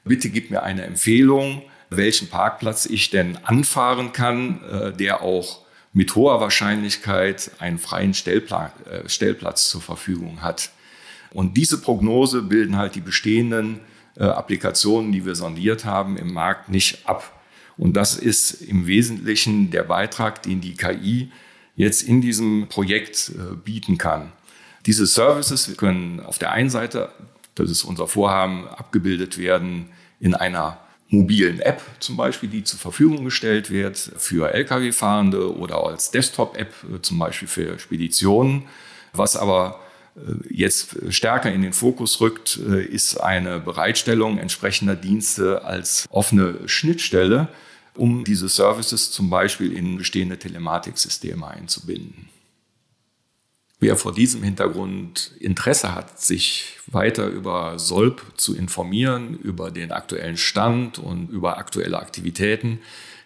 Bitte 0.03 0.29
gib 0.29 0.49
mir 0.49 0.63
eine 0.63 0.81
Empfehlung, 0.83 1.61
welchen 1.91 2.27
Parkplatz 2.27 2.87
ich 2.87 3.11
denn 3.11 3.37
anfahren 3.43 4.13
kann, 4.13 4.63
äh, 4.63 4.93
der 4.93 5.21
auch 5.21 5.62
mit 5.93 6.15
hoher 6.15 6.41
Wahrscheinlichkeit 6.41 7.51
einen 7.59 7.77
freien 7.77 8.13
Stellplatz, 8.13 8.73
äh, 8.89 9.07
Stellplatz 9.07 9.69
zur 9.69 9.81
Verfügung 9.81 10.41
hat. 10.41 10.71
Und 11.31 11.55
diese 11.55 11.79
Prognose 11.79 12.41
bilden 12.41 12.77
halt 12.77 12.95
die 12.95 13.01
bestehenden 13.01 13.79
äh, 14.15 14.23
Applikationen, 14.23 15.11
die 15.11 15.25
wir 15.25 15.35
sondiert 15.35 15.85
haben, 15.85 16.17
im 16.17 16.33
Markt 16.33 16.69
nicht 16.69 17.07
ab. 17.07 17.39
Und 17.77 17.93
das 17.93 18.15
ist 18.15 18.61
im 18.61 18.85
Wesentlichen 18.85 19.71
der 19.71 19.83
Beitrag, 19.83 20.43
den 20.43 20.61
die 20.61 20.75
KI 20.75 21.31
jetzt 21.75 22.03
in 22.03 22.21
diesem 22.21 22.67
Projekt 22.69 23.31
bieten 23.65 23.97
kann. 23.97 24.31
Diese 24.85 25.07
Services 25.07 25.75
können 25.75 26.19
auf 26.19 26.37
der 26.37 26.51
einen 26.51 26.69
Seite, 26.69 27.11
das 27.55 27.71
ist 27.71 27.83
unser 27.83 28.07
Vorhaben, 28.07 28.67
abgebildet 28.67 29.39
werden 29.39 29.89
in 30.19 30.35
einer 30.35 30.82
mobilen 31.13 31.59
App 31.59 31.81
zum 31.99 32.17
Beispiel, 32.17 32.49
die 32.49 32.63
zur 32.63 32.79
Verfügung 32.79 33.23
gestellt 33.23 33.69
wird 33.69 33.97
für 34.17 34.53
Lkw-Fahrende 34.53 35.55
oder 35.55 35.85
als 35.85 36.11
Desktop-App 36.11 36.73
äh, 36.83 37.01
zum 37.01 37.19
Beispiel 37.19 37.47
für 37.47 37.79
Speditionen. 37.79 38.63
Was 39.13 39.35
aber 39.37 39.79
äh, 40.15 40.19
jetzt 40.49 40.97
stärker 41.13 41.51
in 41.51 41.61
den 41.61 41.73
Fokus 41.73 42.19
rückt, 42.19 42.59
äh, 42.67 42.83
ist 42.83 43.17
eine 43.17 43.59
Bereitstellung 43.59 44.39
entsprechender 44.39 44.95
Dienste 44.95 45.63
als 45.63 46.05
offene 46.09 46.67
Schnittstelle, 46.67 47.47
um 47.95 48.23
diese 48.23 48.49
Services 48.49 49.11
zum 49.11 49.29
Beispiel 49.29 49.71
in 49.71 49.97
bestehende 49.97 50.39
Telematiksysteme 50.39 51.47
einzubinden. 51.47 52.32
Wer 53.83 53.97
vor 53.97 54.13
diesem 54.13 54.43
Hintergrund 54.43 55.33
Interesse 55.41 55.93
hat, 55.93 56.17
sich 56.21 56.77
weiter 56.87 57.27
über 57.27 57.77
Solp 57.79 58.21
zu 58.37 58.55
informieren, 58.55 59.37
über 59.37 59.71
den 59.71 59.91
aktuellen 59.91 60.37
Stand 60.37 60.99
und 60.99 61.29
über 61.29 61.57
aktuelle 61.57 61.99
Aktivitäten, 61.99 62.79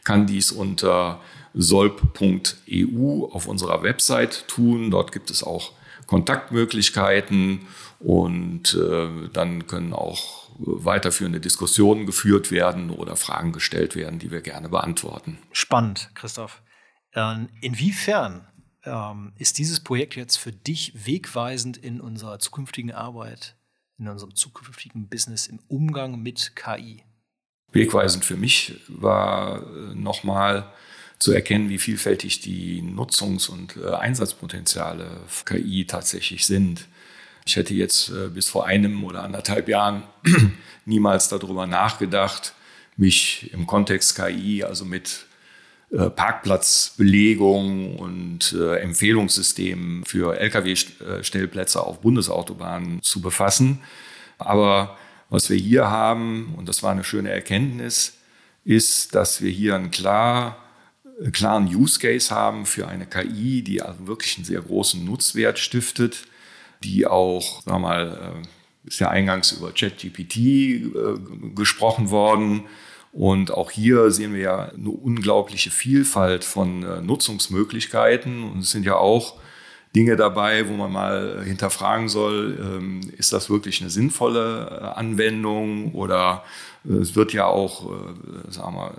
kann 0.03 0.25
dies 0.25 0.51
unter 0.51 1.21
solp.eu 1.53 3.25
auf 3.31 3.47
unserer 3.47 3.83
Website 3.83 4.47
tun. 4.47 4.89
Dort 4.89 5.11
gibt 5.11 5.29
es 5.29 5.43
auch 5.43 5.73
Kontaktmöglichkeiten 6.07 7.67
und 7.99 8.73
äh, 8.73 9.29
dann 9.31 9.67
können 9.67 9.93
auch 9.93 10.49
weiterführende 10.57 11.39
Diskussionen 11.39 12.07
geführt 12.07 12.49
werden 12.49 12.89
oder 12.89 13.15
Fragen 13.15 13.51
gestellt 13.51 13.95
werden, 13.95 14.17
die 14.17 14.31
wir 14.31 14.41
gerne 14.41 14.69
beantworten. 14.69 15.37
Spannend, 15.51 16.09
Christoph. 16.15 16.63
Ähm, 17.13 17.49
inwiefern 17.61 18.47
ähm, 18.87 19.33
ist 19.37 19.57
dieses 19.57 19.79
Projekt 19.79 20.15
jetzt 20.15 20.37
für 20.37 20.51
dich 20.51 20.93
wegweisend 21.05 21.77
in 21.77 22.01
unserer 22.01 22.39
zukünftigen 22.39 22.91
Arbeit, 22.91 23.55
in 23.99 24.07
unserem 24.07 24.35
zukünftigen 24.35 25.07
Business 25.07 25.47
im 25.47 25.59
Umgang 25.67 26.21
mit 26.21 26.55
KI? 26.55 27.03
Wegweisend 27.71 28.25
für 28.25 28.37
mich 28.37 28.79
war 28.87 29.61
äh, 29.61 29.95
nochmal 29.95 30.71
zu 31.19 31.31
erkennen, 31.33 31.69
wie 31.69 31.79
vielfältig 31.79 32.41
die 32.41 32.81
Nutzungs- 32.81 33.49
und 33.49 33.75
äh, 33.77 33.89
Einsatzpotenziale 33.89 35.21
KI 35.45 35.85
tatsächlich 35.85 36.45
sind. 36.45 36.87
Ich 37.45 37.55
hätte 37.55 37.73
jetzt 37.73 38.09
äh, 38.09 38.29
bis 38.29 38.47
vor 38.47 38.65
einem 38.65 39.03
oder 39.03 39.23
anderthalb 39.23 39.67
Jahren 39.67 40.03
niemals 40.85 41.29
darüber 41.29 41.65
nachgedacht, 41.65 42.53
mich 42.97 43.51
im 43.53 43.67
Kontext 43.67 44.15
KI, 44.15 44.63
also 44.63 44.85
mit 44.85 45.26
äh, 45.91 46.09
Parkplatzbelegung 46.09 47.95
und 47.95 48.53
äh, 48.53 48.79
Empfehlungssystemen 48.79 50.03
für 50.03 50.37
Lkw-Stellplätze 50.37 51.81
auf 51.81 52.01
Bundesautobahnen 52.01 53.01
zu 53.01 53.21
befassen. 53.21 53.79
Aber 54.37 54.97
was 55.29 55.49
wir 55.49 55.57
hier 55.57 55.89
haben, 55.89 56.53
und 56.57 56.67
das 56.67 56.83
war 56.83 56.91
eine 56.91 57.03
schöne 57.03 57.31
Erkenntnis, 57.31 58.17
ist, 58.65 59.15
dass 59.15 59.41
wir 59.41 59.49
hier 59.49 59.75
einen 59.75 59.91
klar, 59.91 60.57
klaren 61.31 61.73
Use 61.73 61.99
Case 61.99 62.35
haben 62.35 62.65
für 62.65 62.87
eine 62.89 63.05
KI, 63.05 63.61
die 63.61 63.81
also 63.81 64.07
wirklich 64.07 64.35
einen 64.35 64.45
sehr 64.45 64.61
großen 64.61 65.03
Nutzwert 65.05 65.57
stiftet, 65.57 66.23
die 66.83 67.07
auch, 67.07 67.61
sagen 67.63 67.77
wir 67.77 67.87
mal, 67.87 68.43
äh, 68.43 68.87
ist 68.87 68.99
ja 68.99 69.09
eingangs 69.09 69.53
über 69.53 69.71
ChatGPT 69.71 70.37
äh, 70.37 70.91
gesprochen 71.55 72.09
worden, 72.09 72.65
und 73.17 73.49
auch 73.49 73.71
hier 73.71 74.11
sehen 74.11 74.35
wir 74.35 74.41
ja 74.41 74.65
eine 74.65 74.91
unglaubliche 74.91 75.71
Vielfalt 75.71 76.43
von 76.43 76.83
äh, 76.83 77.01
Nutzungsmöglichkeiten. 77.01 78.43
Und 78.43 78.59
es 78.59 78.69
sind 78.69 78.85
ja 78.85 78.95
auch 78.95 79.39
Dinge 79.95 80.15
dabei, 80.15 80.69
wo 80.69 80.73
man 80.73 80.91
mal 80.91 81.41
hinterfragen 81.43 82.09
soll, 82.09 82.59
ähm, 82.61 83.01
ist 83.17 83.33
das 83.33 83.49
wirklich 83.49 83.81
eine 83.81 83.89
sinnvolle 83.89 84.67
äh, 84.69 84.99
Anwendung 84.99 85.95
oder 85.95 86.43
äh, 86.87 86.93
es 86.93 87.15
wird 87.15 87.33
ja 87.33 87.47
auch, 87.47 87.89
sagen 88.49 88.75
wir, 88.75 88.93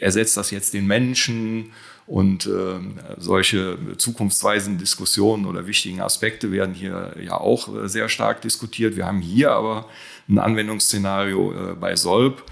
ersetzt 0.00 0.36
das 0.36 0.52
jetzt 0.52 0.72
den 0.72 0.86
Menschen 0.86 1.72
und 2.06 2.46
äh, 2.46 2.78
solche 3.18 3.78
zukunftsweisenden 3.98 4.78
Diskussionen 4.78 5.46
oder 5.46 5.66
wichtigen 5.66 6.00
Aspekte 6.00 6.52
werden 6.52 6.72
hier 6.72 7.16
ja 7.20 7.34
auch 7.40 7.68
sehr 7.88 8.08
stark 8.08 8.42
diskutiert. 8.42 8.94
Wir 8.94 9.06
haben 9.06 9.20
hier 9.20 9.50
aber 9.50 9.86
ein 10.28 10.38
Anwendungsszenario 10.38 11.74
bei 11.80 11.96
Solb, 11.96 12.44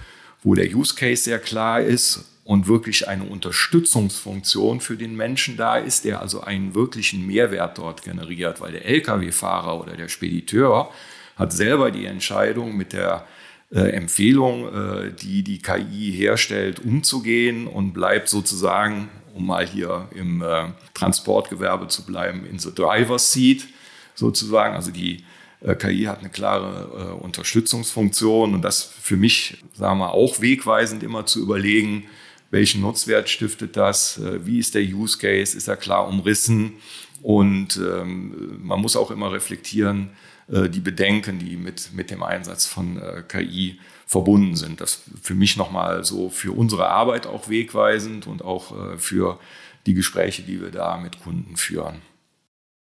wo 0.49 0.55
der 0.55 0.75
Use 0.75 0.95
Case 0.95 1.25
sehr 1.25 1.39
klar 1.39 1.83
ist 1.83 2.25
und 2.43 2.69
wirklich 2.69 3.07
eine 3.07 3.25
Unterstützungsfunktion 3.25 4.81
für 4.81 4.97
den 4.97 5.15
Menschen 5.15 5.59
da 5.59 5.77
ist, 5.77 6.07
der 6.07 6.23
also 6.23 6.41
einen 6.41 6.75
wirklichen 6.75 7.27
Mehrwert 7.27 7.77
dort 7.77 8.03
generiert, 8.03 8.63
weil 8.63 8.73
der 8.73 8.87
Lkw-Fahrer 8.87 9.79
oder 9.79 9.95
der 9.95 10.09
Spediteur 10.09 10.91
hat 11.37 11.53
selber 11.53 11.91
die 11.91 12.07
Entscheidung 12.07 12.79
mit 12.79 12.95
der 12.95 13.27
äh, 13.71 13.91
Empfehlung, 13.91 14.75
äh, 14.75 15.13
die 15.13 15.43
die 15.43 15.59
KI 15.59 16.15
herstellt, 16.17 16.81
umzugehen 16.81 17.67
und 17.67 17.93
bleibt 17.93 18.31
sozusagen, 18.31 19.11
um 19.35 19.47
mal 19.47 19.67
hier 19.67 20.09
im 20.15 20.41
äh, 20.41 20.69
Transportgewerbe 20.95 21.89
zu 21.89 22.07
bleiben, 22.07 22.47
in 22.47 22.59
the 22.59 22.75
driver's 22.75 23.31
seat 23.35 23.67
sozusagen. 24.15 24.75
Also 24.75 24.93
die 24.93 25.25
KI 25.61 26.05
hat 26.05 26.21
eine 26.21 26.31
klare 26.31 27.17
äh, 27.19 27.23
Unterstützungsfunktion 27.23 28.55
und 28.55 28.63
das 28.63 28.83
für 28.83 29.17
mich, 29.17 29.59
sagen 29.75 29.99
wir, 29.99 30.13
auch 30.13 30.41
wegweisend 30.41 31.03
immer 31.03 31.27
zu 31.27 31.41
überlegen, 31.41 32.05
welchen 32.51 32.81
Nutzwert 32.81 33.29
stiftet 33.29 33.77
das, 33.77 34.19
äh, 34.19 34.47
wie 34.47 34.59
ist 34.59 34.75
der 34.75 34.83
Use 34.83 35.19
Case, 35.19 35.57
ist 35.57 35.69
er 35.69 35.77
klar 35.77 36.09
umrissen 36.09 36.75
und 37.23 37.77
ähm, 37.77 38.61
man 38.63 38.81
muss 38.81 38.97
auch 38.97 39.11
immer 39.11 39.33
reflektieren, 39.33 40.11
äh, 40.49 40.69
die 40.69 40.81
Bedenken, 40.81 41.39
die 41.39 41.57
mit, 41.57 41.93
mit 41.93 42.11
dem 42.11 42.23
Einsatz 42.23 42.67
von 42.67 43.01
äh, 43.01 43.23
KI 43.27 43.81
verbunden 44.07 44.57
sind. 44.57 44.81
Das 44.81 45.03
für 45.23 45.35
mich 45.35 45.57
nochmal 45.57 46.05
so 46.05 46.31
für 46.31 46.53
unsere 46.53 46.89
Arbeit 46.89 47.27
auch 47.27 47.49
wegweisend 47.49 48.27
und 48.27 48.43
auch 48.43 48.93
äh, 48.93 48.99
für 48.99 49.39
die 49.87 49.95
Gespräche, 49.95 50.43
die 50.43 50.61
wir 50.61 50.71
da 50.71 50.97
mit 50.97 51.21
Kunden 51.21 51.57
führen. 51.57 52.01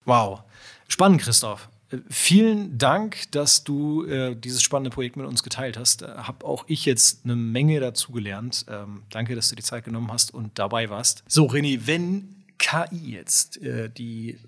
Wow. 0.04 0.42
Spannend, 0.88 1.20
Christoph. 1.20 1.68
Vielen 2.11 2.77
Dank, 2.77 3.31
dass 3.33 3.64
du 3.64 4.05
äh, 4.05 4.37
dieses 4.37 4.62
spannende 4.62 4.90
Projekt 4.90 5.16
mit 5.16 5.27
uns 5.27 5.42
geteilt 5.42 5.79
hast. 5.79 6.03
Äh, 6.03 6.09
Habe 6.09 6.44
auch 6.44 6.64
ich 6.68 6.85
jetzt 6.85 7.24
eine 7.24 7.35
Menge 7.35 7.81
dazu 7.81 8.12
gelernt. 8.12 8.66
Ähm, 8.68 9.05
danke, 9.11 9.35
dass 9.35 9.48
du 9.48 9.57
die 9.57 9.62
Zeit 9.62 9.85
genommen 9.85 10.12
hast 10.12 10.35
und 10.35 10.59
dabei 10.59 10.90
warst. 10.90 11.24
So, 11.29 11.46
René, 11.46 11.87
wenn 11.87 12.44
KI 12.59 13.12
jetzt 13.12 13.62
äh, 13.62 13.88
die 13.88 14.38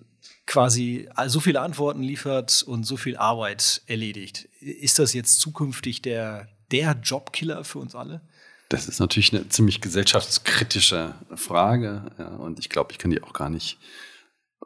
quasi 0.46 1.08
so 1.28 1.40
viele 1.40 1.60
Antworten 1.60 2.02
liefert 2.02 2.62
und 2.64 2.84
so 2.84 2.96
viel 2.96 3.16
Arbeit 3.16 3.82
erledigt, 3.86 4.48
ist 4.60 4.98
das 4.98 5.14
jetzt 5.14 5.40
zukünftig 5.40 6.02
der, 6.02 6.48
der 6.72 6.98
Jobkiller 7.02 7.64
für 7.64 7.78
uns 7.78 7.94
alle? 7.94 8.20
Das 8.68 8.86
ist 8.86 9.00
natürlich 9.00 9.32
eine 9.32 9.48
ziemlich 9.48 9.80
gesellschaftskritische 9.80 11.14
Frage. 11.36 12.10
Ja, 12.18 12.28
und 12.36 12.58
ich 12.58 12.68
glaube, 12.68 12.92
ich 12.92 12.98
kann 12.98 13.10
die 13.10 13.22
auch 13.22 13.32
gar 13.32 13.48
nicht 13.48 13.78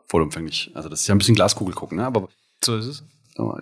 vollumfänglich. 0.07 0.73
Also, 0.75 0.89
das 0.89 1.03
ist 1.03 1.07
ja 1.07 1.15
ein 1.15 1.19
bisschen 1.19 1.35
Glaskugel 1.35 1.75
gucken, 1.75 1.99
ne? 1.99 2.07
aber 2.07 2.29
so 2.64 2.77
ist 2.77 2.87
es. 2.87 3.05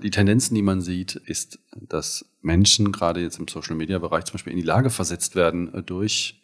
Die 0.02 0.10
Tendenzen, 0.10 0.54
die 0.54 0.62
man 0.62 0.82
sieht, 0.82 1.14
ist, 1.14 1.58
dass 1.74 2.26
Menschen 2.42 2.92
gerade 2.92 3.22
jetzt 3.22 3.38
im 3.38 3.48
Social-Media-Bereich 3.48 4.24
zum 4.24 4.34
Beispiel 4.34 4.52
in 4.52 4.58
die 4.58 4.64
Lage 4.64 4.90
versetzt 4.90 5.34
werden, 5.34 5.72
äh, 5.72 5.82
durch 5.82 6.42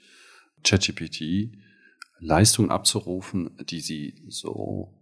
ChatGPT 0.64 1.52
Leistungen 2.20 2.70
abzurufen, 2.70 3.56
die 3.66 3.80
sie 3.80 4.24
so 4.28 4.94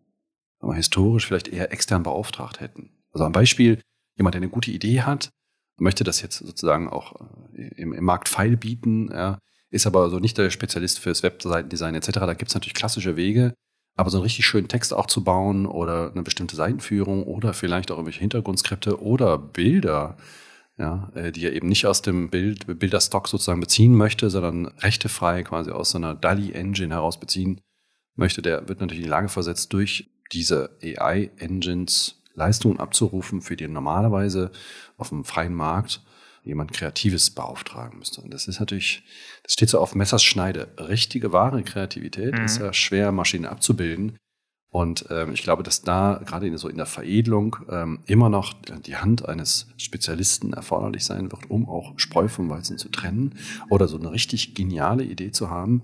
historisch 0.74 1.26
vielleicht 1.26 1.48
eher 1.48 1.72
extern 1.72 2.02
beauftragt 2.02 2.60
hätten. 2.60 2.90
Also 3.12 3.24
ein 3.24 3.32
Beispiel, 3.32 3.80
jemand, 4.16 4.34
der 4.34 4.40
eine 4.40 4.50
gute 4.50 4.70
Idee 4.70 5.02
hat, 5.02 5.30
möchte 5.78 6.04
das 6.04 6.20
jetzt 6.20 6.38
sozusagen 6.38 6.88
auch 6.88 7.14
äh, 7.54 7.68
im, 7.76 7.92
im 7.92 8.04
Markt 8.04 8.28
feil 8.28 8.56
bieten, 8.56 9.08
ja, 9.12 9.38
ist 9.70 9.86
aber 9.86 10.10
so 10.10 10.18
nicht 10.18 10.38
der 10.38 10.50
Spezialist 10.50 10.98
fürs 10.98 11.22
Webseitendesign 11.22 11.94
etc. 11.94 12.10
Da 12.12 12.34
gibt 12.34 12.50
es 12.50 12.54
natürlich 12.54 12.74
klassische 12.74 13.16
Wege, 13.16 13.54
aber 13.96 14.10
so 14.10 14.18
einen 14.18 14.24
richtig 14.24 14.46
schönen 14.46 14.68
Text 14.68 14.92
auch 14.92 15.06
zu 15.06 15.24
bauen 15.24 15.66
oder 15.66 16.12
eine 16.12 16.22
bestimmte 16.22 16.54
Seitenführung 16.54 17.24
oder 17.24 17.54
vielleicht 17.54 17.90
auch 17.90 17.96
irgendwelche 17.96 18.20
Hintergrundskripte 18.20 19.02
oder 19.02 19.38
Bilder, 19.38 20.16
ja, 20.78 21.10
äh, 21.14 21.32
die 21.32 21.46
er 21.46 21.54
eben 21.54 21.68
nicht 21.68 21.86
aus 21.86 22.02
dem 22.02 22.28
Bild, 22.28 22.78
Bilderstock 22.78 23.26
sozusagen 23.26 23.60
beziehen 23.60 23.94
möchte, 23.96 24.28
sondern 24.28 24.66
rechtefrei 24.66 25.42
quasi 25.42 25.70
aus 25.70 25.90
so 25.90 25.98
DALI-Engine 25.98 26.94
heraus 26.94 27.18
beziehen 27.18 27.60
möchte, 28.14 28.42
der 28.42 28.68
wird 28.68 28.80
natürlich 28.80 29.00
in 29.00 29.06
die 29.06 29.10
Lage 29.10 29.28
versetzt, 29.28 29.72
durch 29.72 30.10
diese 30.32 30.70
AI-Engines 30.82 32.22
Leistungen 32.34 32.78
abzurufen, 32.78 33.40
für 33.40 33.56
die 33.56 33.66
normalerweise 33.66 34.50
auf 34.98 35.08
dem 35.08 35.24
freien 35.24 35.54
Markt 35.54 36.02
jemand 36.46 36.72
Kreatives 36.72 37.30
beauftragen 37.30 37.98
müsste. 37.98 38.20
Und 38.20 38.32
das 38.32 38.48
ist 38.48 38.60
natürlich, 38.60 39.02
das 39.42 39.52
steht 39.52 39.68
so 39.68 39.80
auf 39.80 39.94
Messerschneide. 39.94 40.68
Richtige, 40.78 41.32
wahre 41.32 41.62
Kreativität 41.62 42.34
mhm. 42.34 42.44
ist 42.44 42.58
ja 42.58 42.72
schwer, 42.72 43.12
Maschinen 43.12 43.46
abzubilden. 43.46 44.18
Und 44.70 45.06
ähm, 45.10 45.32
ich 45.32 45.42
glaube, 45.42 45.62
dass 45.62 45.82
da 45.82 46.20
gerade 46.26 46.46
in, 46.46 46.58
so 46.58 46.68
in 46.68 46.76
der 46.76 46.86
Veredelung 46.86 47.56
ähm, 47.70 48.00
immer 48.06 48.28
noch 48.28 48.52
die 48.84 48.96
Hand 48.96 49.26
eines 49.26 49.68
Spezialisten 49.78 50.52
erforderlich 50.52 51.04
sein 51.04 51.32
wird, 51.32 51.50
um 51.50 51.68
auch 51.68 51.98
Spreu 51.98 52.28
vom 52.28 52.50
Weizen 52.50 52.76
zu 52.76 52.90
trennen 52.90 53.38
oder 53.70 53.88
so 53.88 53.98
eine 53.98 54.12
richtig 54.12 54.54
geniale 54.54 55.02
Idee 55.02 55.30
zu 55.30 55.50
haben. 55.50 55.82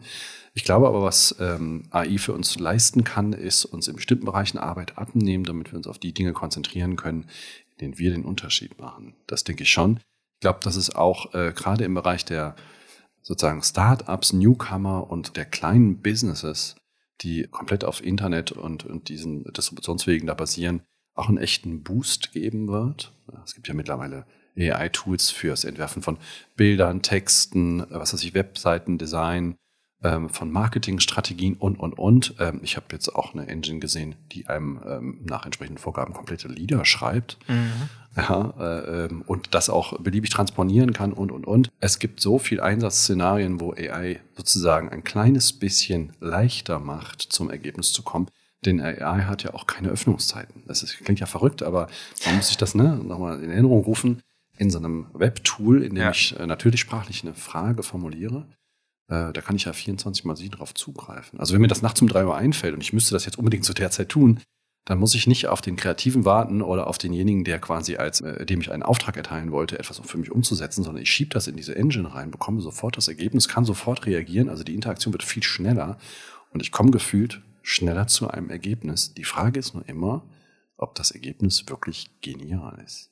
Ich 0.53 0.65
glaube 0.65 0.89
aber, 0.89 1.03
was 1.03 1.35
ähm, 1.41 1.85
AI 1.91 2.19
für 2.19 2.35
uns 2.35 2.59
leisten 2.59 3.03
kann, 3.03 3.33
ist 3.33 3.65
uns 3.65 3.89
in 3.89 3.97
bestimmten 3.97 4.27
Bereichen 4.27 4.59
Arbeit 4.59 4.99
abnehmen, 4.99 5.45
damit 5.45 5.73
wir 5.73 5.79
uns 5.79 5.87
auf 5.87 5.99
die 5.99 6.13
Dinge 6.13 6.35
konzentrieren 6.35 6.97
können, 6.97 7.23
in 7.71 7.79
denen 7.81 7.99
wir 7.99 8.11
den 8.11 8.27
Unterschied 8.27 8.79
machen. 8.79 9.15
Das 9.27 9.45
denke 9.45 9.63
ich 9.63 9.71
schon 9.71 10.01
glaube, 10.43 10.61
dass 10.63 10.77
es 10.77 10.95
auch 10.95 11.33
äh, 11.33 11.53
gerade 11.53 11.85
im 11.85 11.95
Bereich 11.95 12.27
der 12.27 12.55
sozusagen 13.23 13.63
Startups, 13.63 14.35
Newcomer 14.35 15.11
und 15.11 15.37
der 15.37 15.47
kleinen 15.47 16.03
Businesses, 16.03 16.77
die 17.23 17.47
komplett 17.47 17.85
auf 17.85 18.05
Internet 18.05 18.53
und, 18.53 18.85
und 18.85 19.09
diesen 19.09 19.45
Distributionswegen 19.45 20.27
da 20.27 20.35
basieren, 20.35 20.83
auch 21.15 21.29
einen 21.29 21.39
echten 21.39 21.83
Boost 21.83 22.33
geben 22.33 22.69
wird. 22.69 23.13
Es 23.45 23.55
gibt 23.55 23.69
ja 23.69 23.75
mittlerweile 23.75 24.27
AI-Tools 24.59 25.31
fürs 25.31 25.65
Entwerfen 25.65 26.03
von 26.03 26.19
Bildern, 26.57 27.01
Texten, 27.01 27.87
was 27.91 28.13
weiß 28.13 28.23
ich, 28.25 28.35
Webseiten, 28.35 28.99
Design, 28.99 29.57
ähm, 30.03 30.29
von 30.29 30.51
Marketingstrategien 30.51 31.55
und, 31.55 31.79
und, 31.79 31.99
und. 31.99 32.35
Ähm, 32.39 32.61
ich 32.63 32.77
habe 32.77 32.87
jetzt 32.93 33.15
auch 33.15 33.35
eine 33.35 33.47
Engine 33.49 33.79
gesehen, 33.79 34.15
die 34.33 34.47
einem 34.47 34.81
ähm, 34.87 35.21
nach 35.25 35.45
entsprechenden 35.45 35.79
Vorgaben 35.79 36.13
komplette 36.15 36.49
Lieder 36.49 36.85
schreibt. 36.85 37.39
Mhm. 37.49 37.71
Ja, 38.17 38.53
äh, 38.59 39.05
ähm, 39.07 39.23
und 39.23 39.55
das 39.55 39.71
auch 39.71 39.99
beliebig 39.99 40.31
transponieren 40.31 40.93
kann 40.93 41.13
und, 41.15 41.33
und, 41.33 41.47
und. 41.47 41.71
Es 41.81 41.99
gibt 41.99 42.21
so 42.21 42.39
viele 42.39 42.63
Einsatzszenarien, 42.63 43.59
wo 43.61 43.73
AI 43.73 44.21
sozusagen 44.37 44.91
ein 44.91 45.03
kleines 45.03 45.53
bisschen 45.55 46.13
leichter 46.21 46.79
macht, 46.79 47.23
zum 47.23 47.51
Ergebnis 47.51 47.93
zu 47.93 48.03
kommen. 48.03 48.29
Denn 48.67 48.81
AI 48.81 49.23
hat 49.23 49.43
ja 49.43 49.55
auch 49.55 49.67
keine 49.67 49.89
Öffnungszeiten. 49.89 50.63
Das 50.67 50.83
ist, 50.83 50.99
klingt 50.99 51.21
ja 51.21 51.27
verrückt, 51.27 51.63
aber 51.63 51.89
man 52.27 52.37
muss 52.37 52.49
sich 52.49 52.59
das 52.59 52.75
ne, 52.75 52.97
nochmal 53.03 53.43
in 53.43 53.51
Erinnerung 53.51 53.83
rufen. 53.83 54.21
in 54.59 54.71
so 54.71 54.79
einem 54.79 55.07
Webtool, 55.15 55.83
in 55.83 55.95
dem 55.95 56.03
Ja. 56.05 56.11
ich 56.11 56.39
äh, 56.39 56.47
natürlich 56.47 56.81
sprachlich 56.81 57.25
eine 57.25 57.35
Frage 57.35 57.83
formuliere. 57.83 58.47
Äh, 59.09 59.33
da 59.33 59.41
kann 59.41 59.57
ich 59.57 59.65
ja 59.65 59.73
24 59.73 60.25
mal 60.25 60.37
7 60.37 60.53
drauf 60.53 60.75
zugreifen. 60.75 61.39
Also 61.41 61.55
wenn 61.55 61.61
mir 61.61 61.69
das 61.69 61.83
nachts 61.83 62.01
um 62.03 62.09
3 62.09 62.27
Uhr 62.27 62.37
einfällt 62.37 62.75
und 62.75 62.81
ich 62.81 62.93
müsste 62.93 63.15
das 63.15 63.25
jetzt 63.25 63.39
unbedingt 63.39 63.65
zu 63.65 63.75
der 63.75 63.91
Zeit 63.91 64.09
tun, 64.09 64.41
dann 64.85 64.99
muss 64.99 65.15
ich 65.15 65.29
nicht 65.29 65.47
auf 65.47 65.61
den 65.61 65.77
Kreativen 65.77 66.25
warten 66.25 66.61
oder 66.61 66.89
auf 66.89 66.99
denjenigen, 66.99 67.45
der 67.45 67.61
quasi 67.61 67.97
als, 67.97 68.21
äh, 68.21 68.45
dem 68.45 68.61
ich 68.61 68.73
einen 68.73 68.83
Auftrag 68.83 69.17
erteilen 69.17 69.53
wollte, 69.53 69.79
etwas 69.79 70.01
für 70.01 70.19
mich 70.19 70.33
umzusetzen, 70.33 70.83
sondern 70.83 71.03
ich 71.03 71.11
schiebe 71.11 71.31
das 71.31 71.47
in 71.47 71.57
diese 71.57 71.77
Engine 71.77 72.13
rein, 72.13 72.33
bekomme 72.33 72.61
sofort 72.61 72.97
das 72.97 73.09
Ergebnis, 73.09 73.49
kann 73.49 73.65
sofort 73.65 74.07
reagieren. 74.07 74.49
Also 74.49 74.65
die 74.65 74.75
Interaktion 74.75 75.15
wird 75.15 75.23
viel 75.23 75.43
schneller 75.43 75.99
und 76.51 76.63
ich 76.63 76.73
komme 76.73 76.91
gefühlt 76.91 77.43
schneller 77.63 78.09
zu 78.09 78.29
einem 78.29 78.51
Ergebnis. 78.51 79.15
Die 79.15 79.25
Frage 79.25 79.61
ist 79.61 79.75
nur 79.75 79.89
immer, 79.89 80.25
ob 80.77 80.97
das 80.97 81.13
Ergebnis 81.13 81.69
wirklich 81.69 82.11
genial 82.21 82.83
ist. 82.85 83.12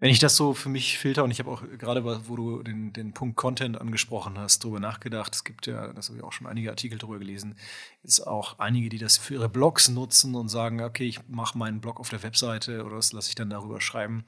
Wenn 0.00 0.10
ich 0.10 0.18
das 0.18 0.36
so 0.36 0.54
für 0.54 0.68
mich 0.68 0.98
filter, 0.98 1.24
und 1.24 1.30
ich 1.30 1.38
habe 1.38 1.50
auch 1.50 1.62
gerade, 1.78 2.04
wo 2.28 2.36
du 2.36 2.62
den, 2.62 2.92
den 2.92 3.14
Punkt 3.14 3.36
Content 3.36 3.80
angesprochen 3.80 4.36
hast, 4.38 4.64
darüber 4.64 4.80
nachgedacht. 4.80 5.34
Es 5.34 5.44
gibt 5.44 5.66
ja, 5.66 5.92
das 5.92 6.08
habe 6.08 6.18
ich 6.18 6.24
auch 6.24 6.32
schon 6.32 6.46
einige 6.46 6.70
Artikel 6.70 6.98
darüber 6.98 7.18
gelesen, 7.18 7.56
ist 8.02 8.26
auch 8.26 8.58
einige, 8.58 8.88
die 8.88 8.98
das 8.98 9.16
für 9.16 9.34
ihre 9.34 9.48
Blogs 9.48 9.88
nutzen 9.88 10.34
und 10.34 10.48
sagen, 10.48 10.82
okay, 10.82 11.06
ich 11.06 11.26
mache 11.28 11.56
meinen 11.56 11.80
Blog 11.80 12.00
auf 12.00 12.10
der 12.10 12.22
Webseite 12.22 12.84
oder 12.84 12.96
das 12.96 13.12
lasse 13.12 13.28
ich 13.28 13.34
dann 13.34 13.50
darüber 13.50 13.80
schreiben. 13.80 14.24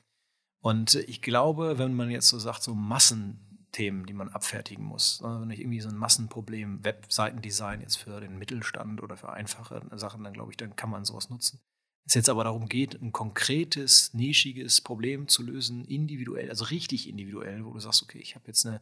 Und 0.60 0.94
ich 0.94 1.20
glaube, 1.20 1.78
wenn 1.78 1.94
man 1.94 2.10
jetzt 2.10 2.28
so 2.28 2.38
sagt, 2.38 2.62
so 2.62 2.74
Massenthemen, 2.74 4.06
die 4.06 4.14
man 4.14 4.28
abfertigen 4.28 4.84
muss, 4.84 5.20
ne, 5.20 5.38
wenn 5.40 5.50
ich 5.50 5.60
irgendwie 5.60 5.80
so 5.80 5.88
ein 5.88 5.96
Massenproblem, 5.96 6.84
Webseitendesign 6.84 7.80
jetzt 7.80 7.96
für 7.96 8.20
den 8.20 8.38
Mittelstand 8.38 9.02
oder 9.02 9.16
für 9.16 9.32
einfache 9.32 9.82
Sachen, 9.92 10.24
dann 10.24 10.32
glaube 10.32 10.52
ich, 10.52 10.56
dann 10.56 10.76
kann 10.76 10.90
man 10.90 11.04
sowas 11.04 11.28
nutzen. 11.28 11.60
Es 12.06 12.14
jetzt 12.14 12.28
aber 12.28 12.44
darum 12.44 12.68
geht, 12.68 13.00
ein 13.02 13.12
konkretes, 13.12 14.14
nischiges 14.14 14.80
Problem 14.80 15.26
zu 15.26 15.42
lösen, 15.42 15.84
individuell, 15.84 16.48
also 16.48 16.66
richtig 16.66 17.08
individuell, 17.08 17.64
wo 17.64 17.72
du 17.72 17.80
sagst, 17.80 18.02
okay, 18.02 18.18
ich 18.18 18.36
habe 18.36 18.46
jetzt 18.46 18.64
eine 18.64 18.80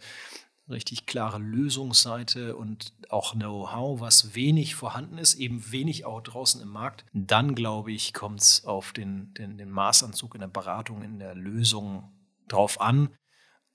richtig 0.69 1.07
klare 1.07 1.39
Lösungsseite 1.39 2.57
und 2.57 2.93
auch 3.09 3.33
Know-how, 3.33 4.01
was 4.01 4.35
wenig 4.35 4.75
vorhanden 4.75 5.19
ist, 5.19 5.35
eben 5.35 5.73
wenig 5.73 6.05
auch 6.05 6.21
draußen 6.21 6.61
im 6.61 6.69
Markt, 6.69 7.05
dann 7.13 7.55
glaube 7.55 7.93
ich, 7.93 8.13
kommt 8.13 8.41
es 8.41 8.65
auf 8.65 8.93
den, 8.93 9.33
den, 9.35 9.59
den 9.59 9.71
Maßanzug 9.71 10.35
in 10.35 10.41
der 10.41 10.49
Beratung, 10.49 11.03
in 11.03 11.19
der 11.19 11.35
Lösung 11.35 12.13
drauf 12.49 12.81
an. 12.81 13.11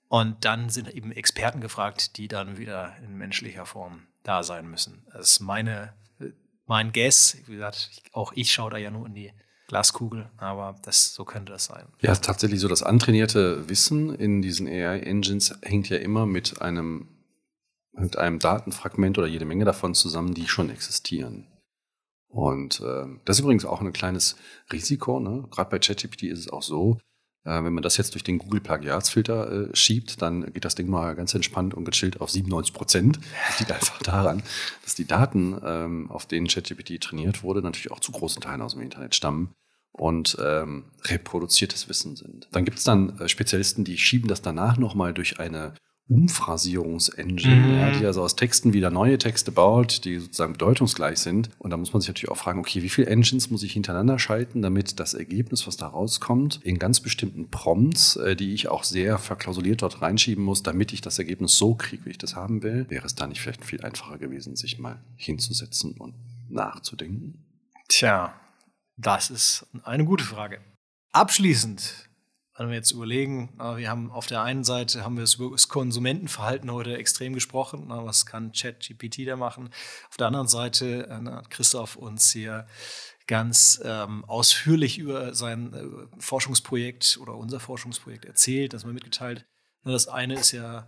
Und 0.08 0.44
dann 0.44 0.70
sind 0.70 0.92
eben 0.92 1.12
Experten 1.12 1.60
gefragt, 1.60 2.16
die 2.16 2.26
dann 2.26 2.58
wieder 2.58 2.96
in 3.04 3.16
menschlicher 3.16 3.66
Form 3.66 4.08
da 4.24 4.42
sein 4.42 4.68
müssen. 4.68 5.06
Das 5.12 5.32
ist 5.32 5.40
meine, 5.40 5.94
mein 6.70 6.92
Guess. 6.92 7.36
Wie 7.46 7.54
gesagt, 7.54 7.90
auch 8.12 8.32
ich 8.34 8.52
schaue 8.52 8.70
da 8.70 8.78
ja 8.78 8.92
nur 8.92 9.04
in 9.06 9.14
die 9.14 9.32
Glaskugel, 9.66 10.30
aber 10.36 10.76
das, 10.84 11.12
so 11.12 11.24
könnte 11.24 11.52
das 11.52 11.64
sein. 11.64 11.84
Ja, 12.00 12.14
tatsächlich 12.14 12.60
so, 12.60 12.68
das 12.68 12.84
antrainierte 12.84 13.68
Wissen 13.68 14.14
in 14.14 14.40
diesen 14.40 14.68
AI-Engines 14.68 15.58
hängt 15.62 15.88
ja 15.88 15.96
immer 15.96 16.26
mit 16.26 16.62
einem, 16.62 17.08
mit 17.92 18.16
einem 18.16 18.38
Datenfragment 18.38 19.18
oder 19.18 19.26
jede 19.26 19.44
Menge 19.44 19.64
davon 19.64 19.94
zusammen, 19.94 20.32
die 20.32 20.46
schon 20.46 20.70
existieren. 20.70 21.48
Und 22.28 22.80
äh, 22.80 23.06
das 23.24 23.38
ist 23.38 23.42
übrigens 23.42 23.64
auch 23.64 23.80
ein 23.80 23.92
kleines 23.92 24.36
Risiko. 24.72 25.18
Ne? 25.18 25.48
Gerade 25.50 25.70
bei 25.70 25.80
ChatGPT 25.80 26.22
ist 26.24 26.38
es 26.38 26.50
auch 26.50 26.62
so, 26.62 26.98
äh, 27.44 27.62
wenn 27.62 27.72
man 27.72 27.82
das 27.82 27.96
jetzt 27.96 28.14
durch 28.14 28.24
den 28.24 28.38
Google-Plagiatsfilter 28.38 29.70
äh, 29.70 29.76
schiebt, 29.76 30.20
dann 30.20 30.52
geht 30.52 30.64
das 30.64 30.74
Ding 30.74 30.88
mal 30.88 31.14
ganz 31.14 31.34
entspannt 31.34 31.74
und 31.74 31.84
gechillt 31.84 32.20
auf 32.20 32.30
97 32.30 32.74
Prozent. 32.74 33.20
Das 33.48 33.60
liegt 33.60 33.72
einfach 33.72 33.98
daran, 34.02 34.42
dass 34.84 34.94
die 34.94 35.06
Daten, 35.06 35.60
ähm, 35.64 36.10
auf 36.10 36.26
denen 36.26 36.48
ChatGPT 36.48 37.00
trainiert 37.00 37.42
wurde, 37.42 37.62
natürlich 37.62 37.90
auch 37.90 38.00
zu 38.00 38.12
großen 38.12 38.42
Teilen 38.42 38.62
aus 38.62 38.72
dem 38.72 38.82
Internet 38.82 39.14
stammen 39.14 39.54
und 39.92 40.36
ähm, 40.40 40.84
reproduziertes 41.04 41.88
Wissen 41.88 42.16
sind. 42.16 42.48
Dann 42.52 42.64
gibt 42.64 42.78
es 42.78 42.84
dann 42.84 43.18
äh, 43.18 43.28
Spezialisten, 43.28 43.84
die 43.84 43.98
schieben 43.98 44.28
das 44.28 44.42
danach 44.42 44.76
nochmal 44.76 45.12
durch 45.14 45.40
eine 45.40 45.74
Umphrasierungsengine, 46.10 47.54
Mhm. 47.54 47.74
ja, 47.74 47.90
die 47.92 48.04
also 48.04 48.22
aus 48.22 48.34
Texten 48.34 48.72
wieder 48.72 48.90
neue 48.90 49.16
Texte 49.16 49.52
baut, 49.52 50.04
die 50.04 50.18
sozusagen 50.18 50.52
bedeutungsgleich 50.54 51.18
sind. 51.20 51.50
Und 51.58 51.70
da 51.70 51.76
muss 51.76 51.92
man 51.92 52.02
sich 52.02 52.08
natürlich 52.08 52.30
auch 52.30 52.36
fragen, 52.36 52.58
okay, 52.58 52.82
wie 52.82 52.88
viele 52.88 53.06
Engines 53.06 53.48
muss 53.50 53.62
ich 53.62 53.72
hintereinander 53.72 54.18
schalten, 54.18 54.60
damit 54.60 54.98
das 54.98 55.14
Ergebnis, 55.14 55.66
was 55.68 55.76
da 55.76 55.86
rauskommt, 55.86 56.60
in 56.64 56.78
ganz 56.80 56.98
bestimmten 57.00 57.48
Prompts, 57.48 58.16
äh, 58.16 58.34
die 58.34 58.52
ich 58.52 58.68
auch 58.68 58.82
sehr 58.82 59.18
verklausuliert 59.18 59.82
dort 59.82 60.02
reinschieben 60.02 60.42
muss, 60.44 60.62
damit 60.64 60.92
ich 60.92 61.00
das 61.00 61.18
Ergebnis 61.18 61.56
so 61.56 61.74
kriege, 61.76 62.04
wie 62.06 62.10
ich 62.10 62.18
das 62.18 62.34
haben 62.34 62.62
will, 62.64 62.86
wäre 62.88 63.06
es 63.06 63.14
da 63.14 63.26
nicht 63.28 63.40
vielleicht 63.40 63.64
viel 63.64 63.80
einfacher 63.82 64.18
gewesen, 64.18 64.56
sich 64.56 64.78
mal 64.80 65.00
hinzusetzen 65.16 65.92
und 65.92 66.14
nachzudenken? 66.48 67.44
Tja, 67.88 68.34
das 68.96 69.30
ist 69.30 69.66
eine 69.84 70.04
gute 70.04 70.24
Frage. 70.24 70.60
Abschließend, 71.12 72.09
wenn 72.60 72.68
wir 72.68 72.76
jetzt 72.76 72.90
überlegen, 72.90 73.54
wir 73.56 73.88
haben 73.88 74.10
auf 74.10 74.26
der 74.26 74.42
einen 74.42 74.64
Seite 74.64 75.02
haben 75.02 75.16
wir 75.16 75.24
über 75.38 75.52
das 75.52 75.68
Konsumentenverhalten 75.68 76.70
heute 76.70 76.94
extrem 76.94 77.32
gesprochen. 77.32 77.86
Was 77.88 78.26
kann 78.26 78.52
ChatGPT 78.52 79.26
da 79.26 79.36
machen? 79.36 79.70
Auf 80.10 80.18
der 80.18 80.26
anderen 80.26 80.46
Seite 80.46 81.06
äh, 81.08 81.30
hat 81.30 81.48
Christoph 81.48 81.96
uns 81.96 82.30
hier 82.30 82.66
ganz 83.26 83.80
ähm, 83.82 84.26
ausführlich 84.26 84.98
über 84.98 85.34
sein 85.34 85.72
äh, 85.72 86.20
Forschungsprojekt 86.20 87.18
oder 87.22 87.34
unser 87.34 87.60
Forschungsprojekt 87.60 88.26
erzählt, 88.26 88.74
das 88.74 88.84
mal 88.84 88.92
mitgeteilt. 88.92 89.46
Das 89.84 90.08
eine 90.08 90.34
ist 90.34 90.52
ja 90.52 90.86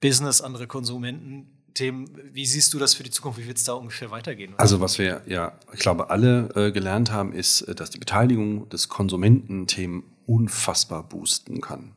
Business, 0.00 0.40
andere 0.40 0.66
Konsumententhemen. 0.66 2.18
Wie 2.32 2.46
siehst 2.46 2.72
du 2.72 2.78
das 2.78 2.94
für 2.94 3.02
die 3.02 3.10
Zukunft? 3.10 3.38
Wie 3.38 3.46
wird 3.46 3.58
es 3.58 3.64
da 3.64 3.74
ungefähr 3.74 4.10
weitergehen? 4.10 4.54
Also 4.56 4.80
was 4.80 4.98
wir 4.98 5.20
ja, 5.26 5.58
ich 5.74 5.80
glaube, 5.80 6.08
alle 6.08 6.48
äh, 6.54 6.72
gelernt 6.72 7.10
haben, 7.10 7.34
ist, 7.34 7.60
äh, 7.62 7.74
dass 7.74 7.90
die 7.90 7.98
Beteiligung 7.98 8.70
des 8.70 8.88
Konsumententhemen 8.88 10.15
unfassbar 10.26 11.02
boosten 11.02 11.60
kann. 11.60 11.92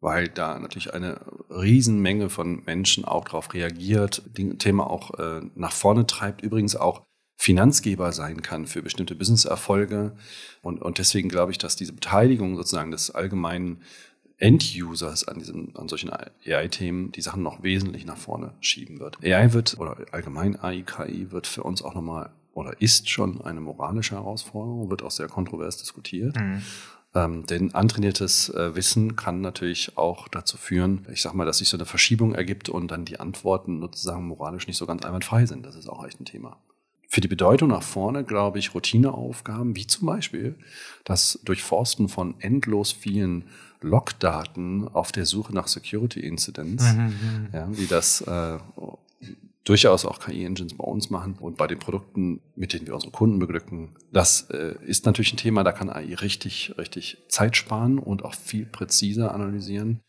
Weil 0.00 0.28
da 0.28 0.58
natürlich 0.58 0.92
eine 0.92 1.20
Riesenmenge 1.50 2.28
von 2.28 2.62
Menschen 2.64 3.04
auch 3.04 3.24
darauf 3.24 3.54
reagiert, 3.54 4.22
die 4.36 4.56
Thema 4.58 4.88
auch 4.88 5.18
äh, 5.18 5.40
nach 5.54 5.72
vorne 5.72 6.06
treibt, 6.06 6.42
übrigens 6.42 6.76
auch 6.76 7.02
Finanzgeber 7.36 8.12
sein 8.12 8.42
kann 8.42 8.66
für 8.66 8.82
bestimmte 8.82 9.14
Businesserfolge. 9.14 10.16
Und, 10.62 10.82
und 10.82 10.98
deswegen 10.98 11.28
glaube 11.28 11.52
ich, 11.52 11.58
dass 11.58 11.76
diese 11.76 11.92
Beteiligung 11.92 12.56
sozusagen 12.56 12.90
des 12.90 13.10
allgemeinen 13.10 13.82
End-Users 14.38 15.28
an, 15.28 15.72
an 15.74 15.88
solchen 15.88 16.10
AI-Themen 16.10 17.12
die 17.12 17.20
Sachen 17.20 17.42
noch 17.42 17.62
wesentlich 17.62 18.04
nach 18.04 18.16
vorne 18.16 18.52
schieben 18.60 18.98
wird. 19.00 19.18
AI 19.22 19.52
wird, 19.52 19.78
oder 19.78 19.96
allgemein 20.12 20.58
AI, 20.60 20.82
KI 20.82 21.30
wird 21.30 21.46
für 21.46 21.62
uns 21.62 21.82
auch 21.82 21.94
nochmal, 21.94 22.30
oder 22.52 22.80
ist 22.80 23.08
schon 23.08 23.40
eine 23.42 23.60
moralische 23.60 24.16
Herausforderung, 24.16 24.90
wird 24.90 25.02
auch 25.02 25.10
sehr 25.10 25.28
kontrovers 25.28 25.76
diskutiert. 25.76 26.36
Mhm. 26.36 26.62
Ähm, 27.14 27.46
denn 27.46 27.74
antrainiertes 27.74 28.48
äh, 28.50 28.74
Wissen 28.74 29.14
kann 29.14 29.40
natürlich 29.40 29.96
auch 29.96 30.26
dazu 30.28 30.56
führen, 30.56 31.06
ich 31.12 31.22
sag 31.22 31.34
mal, 31.34 31.44
dass 31.44 31.58
sich 31.58 31.68
so 31.68 31.76
eine 31.76 31.86
Verschiebung 31.86 32.34
ergibt 32.34 32.68
und 32.68 32.88
dann 32.90 33.04
die 33.04 33.20
Antworten 33.20 33.80
sozusagen 33.80 34.26
moralisch 34.26 34.66
nicht 34.66 34.76
so 34.78 34.86
ganz 34.86 35.04
einwandfrei 35.04 35.46
sind. 35.46 35.64
Das 35.64 35.76
ist 35.76 35.88
auch 35.88 36.04
echt 36.04 36.20
ein 36.20 36.24
Thema. 36.24 36.56
Für 37.08 37.20
die 37.20 37.28
Bedeutung 37.28 37.68
nach 37.68 37.84
vorne, 37.84 38.24
glaube 38.24 38.58
ich, 38.58 38.74
Routineaufgaben, 38.74 39.76
wie 39.76 39.86
zum 39.86 40.06
Beispiel 40.06 40.56
das 41.04 41.38
Durchforsten 41.44 42.08
von 42.08 42.34
endlos 42.40 42.90
vielen 42.90 43.44
Logdaten 43.80 44.88
auf 44.88 45.12
der 45.12 45.24
Suche 45.24 45.54
nach 45.54 45.68
Security 45.68 46.18
Incidents, 46.20 46.82
Mhm. 46.94 47.48
ja, 47.52 47.68
wie 47.70 47.86
das 47.86 48.22
äh, 48.22 48.58
durchaus 49.64 50.04
auch 50.04 50.20
KI-Engines 50.20 50.76
bei 50.76 50.84
uns 50.84 51.10
machen 51.10 51.36
und 51.40 51.56
bei 51.56 51.66
den 51.66 51.78
Produkten, 51.78 52.40
mit 52.54 52.72
denen 52.72 52.86
wir 52.86 52.94
unsere 52.94 53.12
Kunden 53.12 53.38
beglücken. 53.38 53.96
Das 54.12 54.42
äh, 54.50 54.74
ist 54.84 55.06
natürlich 55.06 55.32
ein 55.32 55.38
Thema, 55.38 55.64
da 55.64 55.72
kann 55.72 55.90
AI 55.90 56.14
richtig, 56.14 56.74
richtig 56.78 57.18
Zeit 57.28 57.56
sparen 57.56 57.98
und 57.98 58.24
auch 58.24 58.34
viel 58.34 58.66
präziser 58.66 59.34
analysieren. 59.34 60.00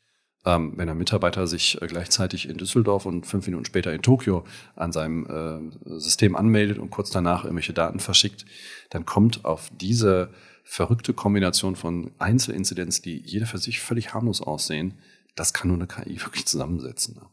Ähm, 0.45 0.73
wenn 0.75 0.89
ein 0.89 0.97
Mitarbeiter 0.97 1.47
sich 1.47 1.81
äh, 1.81 1.87
gleichzeitig 1.87 2.47
in 2.47 2.57
Düsseldorf 2.57 3.05
und 3.05 3.25
fünf 3.25 3.47
Minuten 3.47 3.65
später 3.65 3.93
in 3.93 4.01
Tokio 4.01 4.43
an 4.75 4.91
seinem 4.91 5.25
äh, 5.25 5.99
System 5.99 6.35
anmeldet 6.35 6.77
und 6.77 6.91
kurz 6.91 7.09
danach 7.09 7.45
irgendwelche 7.45 7.73
Daten 7.73 7.99
verschickt, 7.99 8.45
dann 8.91 9.05
kommt 9.05 9.45
auf 9.45 9.71
diese 9.79 10.29
verrückte 10.63 11.13
Kombination 11.13 11.75
von 11.75 12.11
Einzelinzidenz, 12.19 13.01
die 13.01 13.21
jede 13.25 13.45
für 13.45 13.57
sich 13.57 13.79
völlig 13.79 14.13
harmlos 14.13 14.41
aussehen, 14.41 14.95
das 15.35 15.53
kann 15.53 15.67
nur 15.67 15.77
eine 15.77 15.87
KI 15.87 16.19
wirklich 16.21 16.45
zusammensetzen. 16.45 17.15
Ne? 17.15 17.27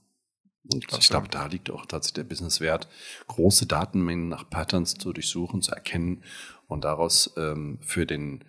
Und 0.71 0.87
ich 0.99 1.09
glaube, 1.09 1.29
da 1.29 1.47
liegt 1.47 1.71
auch 1.71 1.87
tatsächlich 1.87 2.15
der 2.15 2.25
Businesswert, 2.25 2.89
große 3.27 3.67
Datenmengen 3.67 4.29
nach 4.29 4.49
Patterns 4.49 4.95
zu 4.95 5.13
durchsuchen, 5.13 5.61
zu 5.61 5.73
erkennen 5.73 6.23
und 6.69 6.85
daraus 6.85 7.33
ähm, 7.37 7.79
für 7.83 8.07
den, 8.07 8.45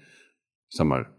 ich 0.70 0.78
sag 0.78 0.86
mal, 0.86 1.10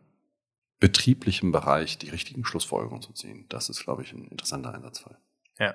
betrieblichen 0.79 1.51
Bereich 1.51 1.99
die 1.99 2.11
richtigen 2.11 2.45
Schlussfolgerungen 2.45 3.03
zu 3.03 3.13
ziehen. 3.13 3.47
Das 3.49 3.69
ist, 3.69 3.83
glaube 3.83 4.03
ich, 4.03 4.13
ein 4.13 4.29
interessanter 4.29 4.75
Einsatzfall. 4.75 5.19
Ja. 5.59 5.75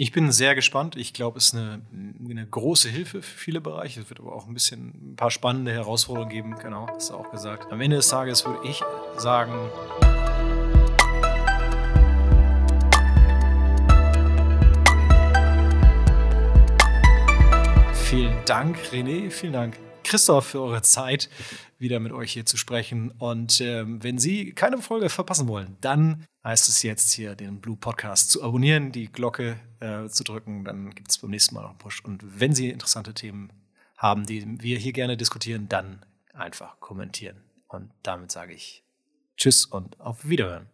Ich 0.00 0.12
bin 0.12 0.30
sehr 0.30 0.54
gespannt. 0.54 0.94
Ich 0.94 1.12
glaube, 1.12 1.38
es 1.38 1.46
ist 1.46 1.54
eine, 1.56 1.82
eine 1.92 2.46
große 2.46 2.88
Hilfe 2.88 3.20
für 3.20 3.36
viele 3.36 3.60
Bereiche. 3.60 4.00
Es 4.00 4.08
wird 4.08 4.20
aber 4.20 4.32
auch 4.32 4.46
ein 4.46 4.54
bisschen 4.54 5.12
ein 5.12 5.16
paar 5.16 5.32
spannende 5.32 5.72
Herausforderungen 5.72 6.30
geben. 6.30 6.54
Genau, 6.56 6.86
hast 6.86 7.10
du 7.10 7.14
auch 7.14 7.30
gesagt. 7.32 7.72
Am 7.72 7.80
Ende 7.80 7.96
des 7.96 8.08
Tages 8.08 8.46
würde 8.46 8.66
ich 8.68 8.80
sagen, 9.16 9.70
Dank, 18.48 18.78
René. 18.92 19.30
Vielen 19.30 19.52
Dank. 19.52 19.78
Christoph, 20.04 20.46
für 20.46 20.62
eure 20.62 20.80
Zeit, 20.80 21.28
wieder 21.78 22.00
mit 22.00 22.12
euch 22.12 22.32
hier 22.32 22.46
zu 22.46 22.56
sprechen. 22.56 23.10
Und 23.10 23.60
ähm, 23.60 24.02
wenn 24.02 24.16
Sie 24.16 24.54
keine 24.54 24.78
Folge 24.78 25.10
verpassen 25.10 25.48
wollen, 25.48 25.76
dann 25.82 26.24
heißt 26.44 26.66
es 26.70 26.82
jetzt 26.82 27.12
hier, 27.12 27.34
den 27.34 27.60
Blue 27.60 27.76
Podcast 27.76 28.30
zu 28.30 28.42
abonnieren, 28.42 28.90
die 28.90 29.12
Glocke 29.12 29.60
äh, 29.80 30.08
zu 30.08 30.24
drücken. 30.24 30.64
Dann 30.64 30.94
gibt 30.94 31.10
es 31.10 31.18
beim 31.18 31.28
nächsten 31.28 31.56
Mal 31.56 31.60
noch 31.60 31.70
einen 31.70 31.78
Push. 31.78 32.02
Und 32.06 32.40
wenn 32.40 32.54
Sie 32.54 32.70
interessante 32.70 33.12
Themen 33.12 33.52
haben, 33.98 34.24
die 34.24 34.46
wir 34.62 34.78
hier 34.78 34.94
gerne 34.94 35.18
diskutieren, 35.18 35.68
dann 35.68 36.06
einfach 36.32 36.80
kommentieren. 36.80 37.36
Und 37.66 37.90
damit 38.02 38.32
sage 38.32 38.54
ich 38.54 38.82
Tschüss 39.36 39.66
und 39.66 40.00
auf 40.00 40.26
Wiederhören. 40.26 40.70